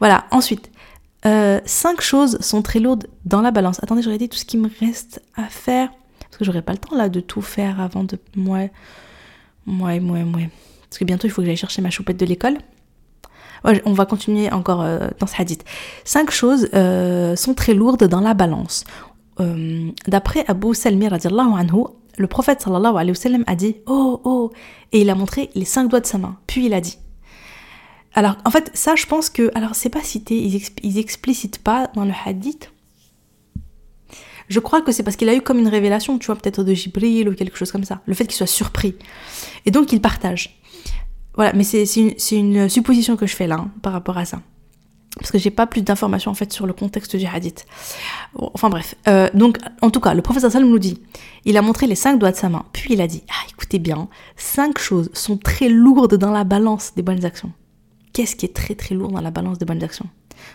Voilà, 0.00 0.26
ensuite, 0.30 0.70
euh, 1.26 1.60
cinq 1.64 2.02
choses 2.02 2.38
sont 2.40 2.60
très 2.60 2.78
lourdes 2.78 3.06
dans 3.24 3.40
la 3.40 3.50
balance. 3.50 3.82
Attendez, 3.82 4.02
je 4.02 4.10
dit 4.10 4.28
tout 4.28 4.36
ce 4.36 4.44
qui 4.44 4.58
me 4.58 4.68
reste 4.80 5.22
à 5.34 5.44
faire, 5.44 5.90
parce 6.20 6.36
que 6.36 6.44
j'aurai 6.44 6.62
pas 6.62 6.72
le 6.72 6.78
temps 6.78 6.94
là 6.94 7.08
de 7.08 7.20
tout 7.20 7.42
faire 7.42 7.80
avant 7.80 8.04
de... 8.04 8.18
moi 8.36 8.68
moi 9.66 9.98
moi 10.00 10.18
moi 10.24 10.40
Parce 10.90 10.98
que 10.98 11.04
bientôt 11.04 11.26
il 11.26 11.30
faut 11.30 11.40
que 11.40 11.46
j'aille 11.46 11.56
chercher 11.56 11.80
ma 11.80 11.90
choupette 11.90 12.18
de 12.18 12.26
l'école 12.26 12.58
on 13.84 13.92
va 13.92 14.06
continuer 14.06 14.50
encore 14.52 14.82
euh, 14.82 15.08
dans 15.18 15.26
ce 15.26 15.40
hadith. 15.40 15.64
Cinq 16.04 16.30
choses 16.30 16.68
euh, 16.74 17.36
sont 17.36 17.54
très 17.54 17.74
lourdes 17.74 18.04
dans 18.04 18.20
la 18.20 18.34
balance. 18.34 18.84
Euh, 19.40 19.90
d'après 20.06 20.44
Abu 20.46 20.74
Salmi 20.74 21.06
anhu, 21.06 21.84
le 22.16 22.26
prophète 22.26 22.60
sallallahu 22.60 22.94
alayhi 22.94 23.10
wa 23.10 23.14
sallam 23.14 23.44
a 23.46 23.56
dit 23.56 23.76
Oh, 23.86 24.20
oh 24.24 24.52
Et 24.92 25.00
il 25.00 25.10
a 25.10 25.14
montré 25.14 25.50
les 25.54 25.64
cinq 25.64 25.88
doigts 25.88 26.00
de 26.00 26.06
sa 26.06 26.18
main. 26.18 26.36
Puis 26.46 26.66
il 26.66 26.74
a 26.74 26.80
dit 26.80 26.98
Alors, 28.14 28.36
en 28.44 28.50
fait, 28.50 28.70
ça, 28.74 28.94
je 28.94 29.06
pense 29.06 29.30
que. 29.30 29.50
Alors, 29.54 29.74
c'est 29.74 29.88
pas 29.88 30.02
cité, 30.02 30.36
ils, 30.36 30.62
ils 30.82 30.98
explicitent 30.98 31.62
pas 31.62 31.90
dans 31.94 32.04
le 32.04 32.12
hadith. 32.24 32.70
Je 34.48 34.60
crois 34.60 34.82
que 34.82 34.92
c'est 34.92 35.02
parce 35.02 35.16
qu'il 35.16 35.28
a 35.30 35.34
eu 35.34 35.40
comme 35.40 35.58
une 35.58 35.68
révélation, 35.68 36.18
tu 36.18 36.26
vois, 36.26 36.36
peut-être 36.36 36.62
de 36.62 36.74
Jibril 36.74 37.28
ou 37.28 37.34
quelque 37.34 37.56
chose 37.56 37.72
comme 37.72 37.84
ça. 37.84 38.02
Le 38.06 38.14
fait 38.14 38.26
qu'il 38.26 38.36
soit 38.36 38.46
surpris. 38.46 38.94
Et 39.64 39.70
donc, 39.70 39.92
il 39.92 40.02
partage. 40.02 40.60
Voilà, 41.36 41.52
mais 41.52 41.64
c'est 41.64 41.84
une, 42.32 42.68
supposition 42.68 43.16
que 43.16 43.26
je 43.26 43.34
fais 43.34 43.46
là 43.46 43.56
hein, 43.56 43.70
par 43.82 43.92
rapport 43.92 44.18
à 44.18 44.24
ça. 44.24 44.40
Parce 45.18 45.30
que 45.30 45.38
j'ai 45.38 45.50
pas 45.50 45.66
plus 45.66 45.82
d'informations 45.82 46.32
en 46.32 46.34
fait 46.34 46.52
sur 46.52 46.66
le 46.66 46.72
contexte 46.72 47.14
du 47.14 47.24
hadith. 47.24 47.66
enfin 48.34 48.68
bref. 48.68 48.96
Euh, 49.06 49.28
donc 49.32 49.58
en 49.80 49.90
tout 49.90 50.00
cas, 50.00 50.12
le 50.12 50.22
professeur 50.22 50.50
Salm 50.50 50.68
nous 50.68 50.78
dit, 50.78 51.00
il 51.44 51.56
a 51.56 51.62
montré 51.62 51.86
les 51.86 51.94
cinq 51.94 52.18
doigts 52.18 52.32
de 52.32 52.36
sa 52.36 52.48
main, 52.48 52.64
puis 52.72 52.94
il 52.94 53.00
a 53.00 53.06
dit, 53.06 53.22
ah 53.28 53.46
écoutez 53.50 53.78
bien, 53.78 54.08
cinq 54.36 54.78
choses 54.78 55.10
sont 55.12 55.36
très 55.36 55.68
lourdes 55.68 56.16
dans 56.16 56.32
la 56.32 56.42
balance 56.42 56.94
des 56.96 57.02
bonnes 57.02 57.24
actions. 57.24 57.52
Qu'est-ce 58.12 58.34
qui 58.34 58.46
est 58.46 58.54
très 58.54 58.74
très 58.74 58.94
lourd 58.94 59.12
dans 59.12 59.20
la 59.20 59.30
balance 59.30 59.58
des 59.58 59.64
bonnes 59.64 59.84
actions? 59.84 60.08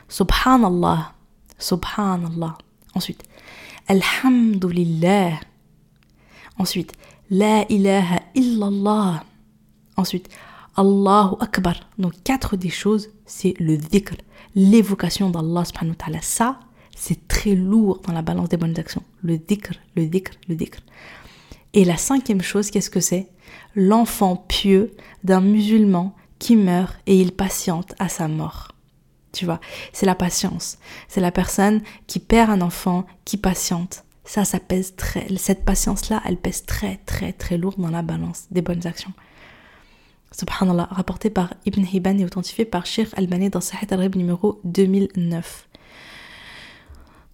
Subhanallah, 0.09 1.13
Subhanallah. 1.57 2.57
Ensuite, 2.95 3.23
Alhamdulillah. 3.87 5.39
Ensuite, 6.57 6.93
La 7.29 7.65
ilaha 7.69 8.19
illallah. 8.35 9.23
Ensuite, 9.95 10.29
Allahu 10.79 11.35
Akbar. 11.41 11.75
Donc 11.97 12.13
quatre 12.23 12.55
des 12.55 12.69
choses, 12.69 13.09
c'est 13.25 13.53
le 13.59 13.75
dhikr, 13.75 14.15
l'évocation 14.55 15.29
d'Allah 15.29 15.65
subhanahu 15.65 15.91
wa 15.91 16.05
ta'ala. 16.05 16.21
Ça, 16.21 16.61
c'est 16.95 17.27
très 17.27 17.53
lourd 17.53 17.99
dans 18.07 18.13
la 18.13 18.21
balance 18.21 18.47
des 18.47 18.55
bonnes 18.55 18.79
actions. 18.79 19.03
Le 19.21 19.37
dhikr, 19.37 19.73
le 19.97 20.05
dhikr, 20.05 20.31
le 20.47 20.55
dhikr. 20.55 20.79
Et 21.73 21.83
la 21.83 21.97
cinquième 21.97 22.41
chose, 22.41 22.71
qu'est-ce 22.71 22.89
que 22.89 23.01
c'est? 23.01 23.27
L'enfant 23.75 24.37
pieux 24.37 24.95
d'un 25.25 25.41
musulman 25.41 26.15
qui 26.39 26.55
meurt 26.55 26.95
et 27.07 27.19
il 27.19 27.33
patiente 27.33 27.93
à 27.99 28.07
sa 28.07 28.29
mort. 28.29 28.69
Tu 29.33 29.43
vois, 29.43 29.59
c'est 29.91 30.05
la 30.05 30.15
patience. 30.15 30.77
C'est 31.09 31.19
la 31.19 31.33
personne 31.33 31.81
qui 32.07 32.19
perd 32.19 32.51
un 32.51 32.61
enfant, 32.61 33.05
qui 33.25 33.35
patiente. 33.35 34.05
Ça, 34.23 34.45
ça 34.45 34.61
pèse 34.61 34.95
très. 34.95 35.27
Cette 35.35 35.65
patience-là, 35.65 36.21
elle 36.25 36.37
pèse 36.37 36.65
très, 36.65 37.01
très, 37.05 37.33
très 37.33 37.57
lourd 37.57 37.75
dans 37.77 37.91
la 37.91 38.01
balance 38.01 38.45
des 38.49 38.61
bonnes 38.61 38.87
actions. 38.87 39.11
Subhanallah, 40.31 40.87
rapporté 40.91 41.29
par 41.29 41.53
Ibn 41.65 41.83
Hibban 41.93 42.17
et 42.19 42.25
authentifié 42.25 42.65
par 42.65 42.85
Sheikh 42.85 43.09
Albani 43.17 43.49
dans 43.49 43.61
Sahih 43.61 43.87
al-Rib 43.89 44.15
numéro 44.15 44.59
2009. 44.63 45.67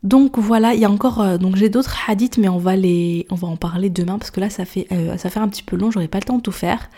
Donc 0.03 0.37
voilà, 0.37 0.75
il 0.75 0.79
y 0.79 0.85
a 0.85 0.89
encore 0.89 1.19
euh, 1.19 1.39
donc 1.39 1.55
j'ai 1.55 1.67
d'autres 1.67 1.95
hadiths 2.07 2.37
mais 2.37 2.47
on 2.47 2.59
va 2.59 2.75
les 2.75 3.25
on 3.31 3.35
va 3.35 3.47
en 3.47 3.55
parler 3.55 3.89
demain 3.89 4.19
parce 4.19 4.29
que 4.29 4.39
là 4.39 4.51
ça 4.51 4.63
fait 4.63 4.85
euh, 4.91 5.17
ça 5.17 5.31
fait 5.31 5.39
un 5.39 5.47
petit 5.47 5.63
peu 5.63 5.75
long, 5.75 5.89
j'aurai 5.89 6.07
pas 6.07 6.19
le 6.19 6.25
temps 6.25 6.37
de 6.37 6.43
tout 6.43 6.51
faire. 6.51 6.91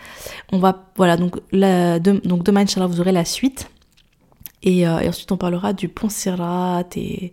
On 0.52 0.58
va 0.58 0.90
voilà 0.94 1.16
donc 1.16 1.38
donc 1.50 2.42
demain 2.44 2.60
inchallah 2.60 2.86
vous 2.86 3.00
aurez 3.00 3.12
la 3.12 3.24
suite 3.24 3.70
et, 4.62 4.86
euh, 4.86 4.98
et, 4.98 5.08
ensuite 5.08 5.32
on 5.32 5.38
parlera 5.38 5.72
du 5.72 5.88
pont 5.88 6.10
Sirat 6.10 6.84
et 6.96 7.32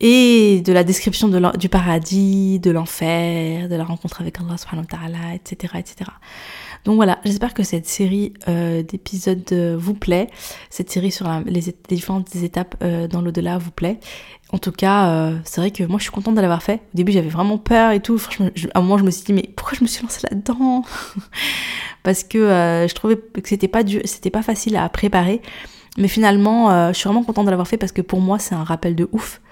et 0.00 0.60
de 0.60 0.72
la 0.72 0.84
description 0.84 1.28
de 1.28 1.56
du 1.56 1.70
paradis, 1.70 2.60
de 2.60 2.70
l'enfer, 2.70 3.68
de 3.68 3.74
la 3.74 3.84
rencontre 3.84 4.20
avec 4.20 4.38
Allah 4.38 4.58
subhanahu 4.58 4.86
wa 4.92 4.98
ta'ala, 4.98 5.34
etc., 5.34 5.74
etc. 5.78 6.10
Donc 6.84 6.96
voilà, 6.96 7.18
j'espère 7.24 7.54
que 7.54 7.62
cette 7.62 7.86
série 7.86 8.34
euh, 8.48 8.82
d'épisodes 8.82 9.42
euh, 9.52 9.76
vous 9.78 9.94
plaît, 9.94 10.28
cette 10.70 10.90
série 10.90 11.10
sur 11.10 11.28
les, 11.44 11.74
différentes 11.88 12.34
étapes 12.36 12.76
euh, 12.82 13.08
dans 13.08 13.20
l'au-delà 13.20 13.58
vous 13.58 13.70
plaît. 13.70 13.98
En 14.50 14.58
tout 14.58 14.72
cas, 14.72 15.32
c'est 15.44 15.60
vrai 15.60 15.70
que 15.70 15.84
moi 15.84 15.98
je 15.98 16.04
suis 16.04 16.10
contente 16.10 16.34
de 16.34 16.40
l'avoir 16.40 16.62
fait. 16.62 16.76
Au 16.76 16.96
début 16.96 17.12
j'avais 17.12 17.28
vraiment 17.28 17.58
peur 17.58 17.92
et 17.92 18.00
tout. 18.00 18.16
Franchement, 18.16 18.48
à 18.72 18.78
un 18.78 18.82
moment 18.82 18.96
je 18.96 19.04
me 19.04 19.10
suis 19.10 19.24
dit 19.24 19.34
mais 19.34 19.50
pourquoi 19.54 19.76
je 19.76 19.84
me 19.84 19.88
suis 19.88 20.02
lancée 20.02 20.26
là-dedans 20.30 20.84
Parce 22.02 22.24
que 22.24 22.38
je 22.88 22.94
trouvais 22.94 23.16
que 23.16 23.46
c'était 23.46 23.68
pas 23.68 23.82
c'était 24.04 24.30
pas 24.30 24.40
facile 24.40 24.76
à 24.76 24.88
préparer. 24.88 25.42
Mais 25.98 26.08
finalement, 26.08 26.90
je 26.94 26.96
suis 26.96 27.08
vraiment 27.08 27.24
contente 27.24 27.44
de 27.44 27.50
l'avoir 27.50 27.68
fait 27.68 27.76
parce 27.76 27.92
que 27.92 28.00
pour 28.00 28.22
moi 28.22 28.38
c'est 28.38 28.54
un 28.54 28.64
rappel 28.64 28.94
de 28.94 29.06
ouf. 29.12 29.42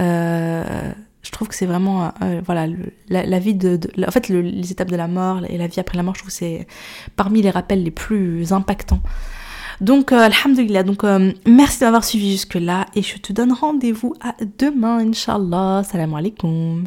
Euh, 0.00 0.92
je 1.26 1.32
trouve 1.32 1.48
que 1.48 1.54
c'est 1.54 1.66
vraiment 1.66 2.12
euh, 2.22 2.40
voilà 2.44 2.66
la, 3.08 3.38
vie 3.38 3.54
de, 3.54 3.80
en 4.06 4.10
fait 4.10 4.28
les 4.28 4.70
étapes 4.70 4.90
de 4.90 4.96
la 4.96 5.08
mort 5.08 5.40
et 5.48 5.58
la 5.58 5.66
vie 5.66 5.80
après 5.80 5.96
la 5.96 6.04
mort 6.04 6.14
je 6.14 6.20
trouve 6.20 6.30
que 6.30 6.36
c'est 6.36 6.66
parmi 7.16 7.42
les 7.42 7.50
rappels 7.50 7.82
les 7.82 7.90
plus 7.90 8.52
impactants. 8.52 9.00
Donc 9.80 10.12
euh, 10.12 10.18
alhamdulillah 10.18 10.84
donc 10.84 11.02
euh, 11.04 11.32
merci 11.46 11.80
d'avoir 11.80 12.04
suivi 12.04 12.30
jusque 12.30 12.54
là 12.54 12.86
et 12.94 13.02
je 13.02 13.18
te 13.18 13.32
donne 13.32 13.52
rendez-vous 13.52 14.14
à 14.20 14.34
demain 14.58 14.98
inshallah. 14.98 15.82
Salam 15.84 16.14
alaikum 16.14 16.84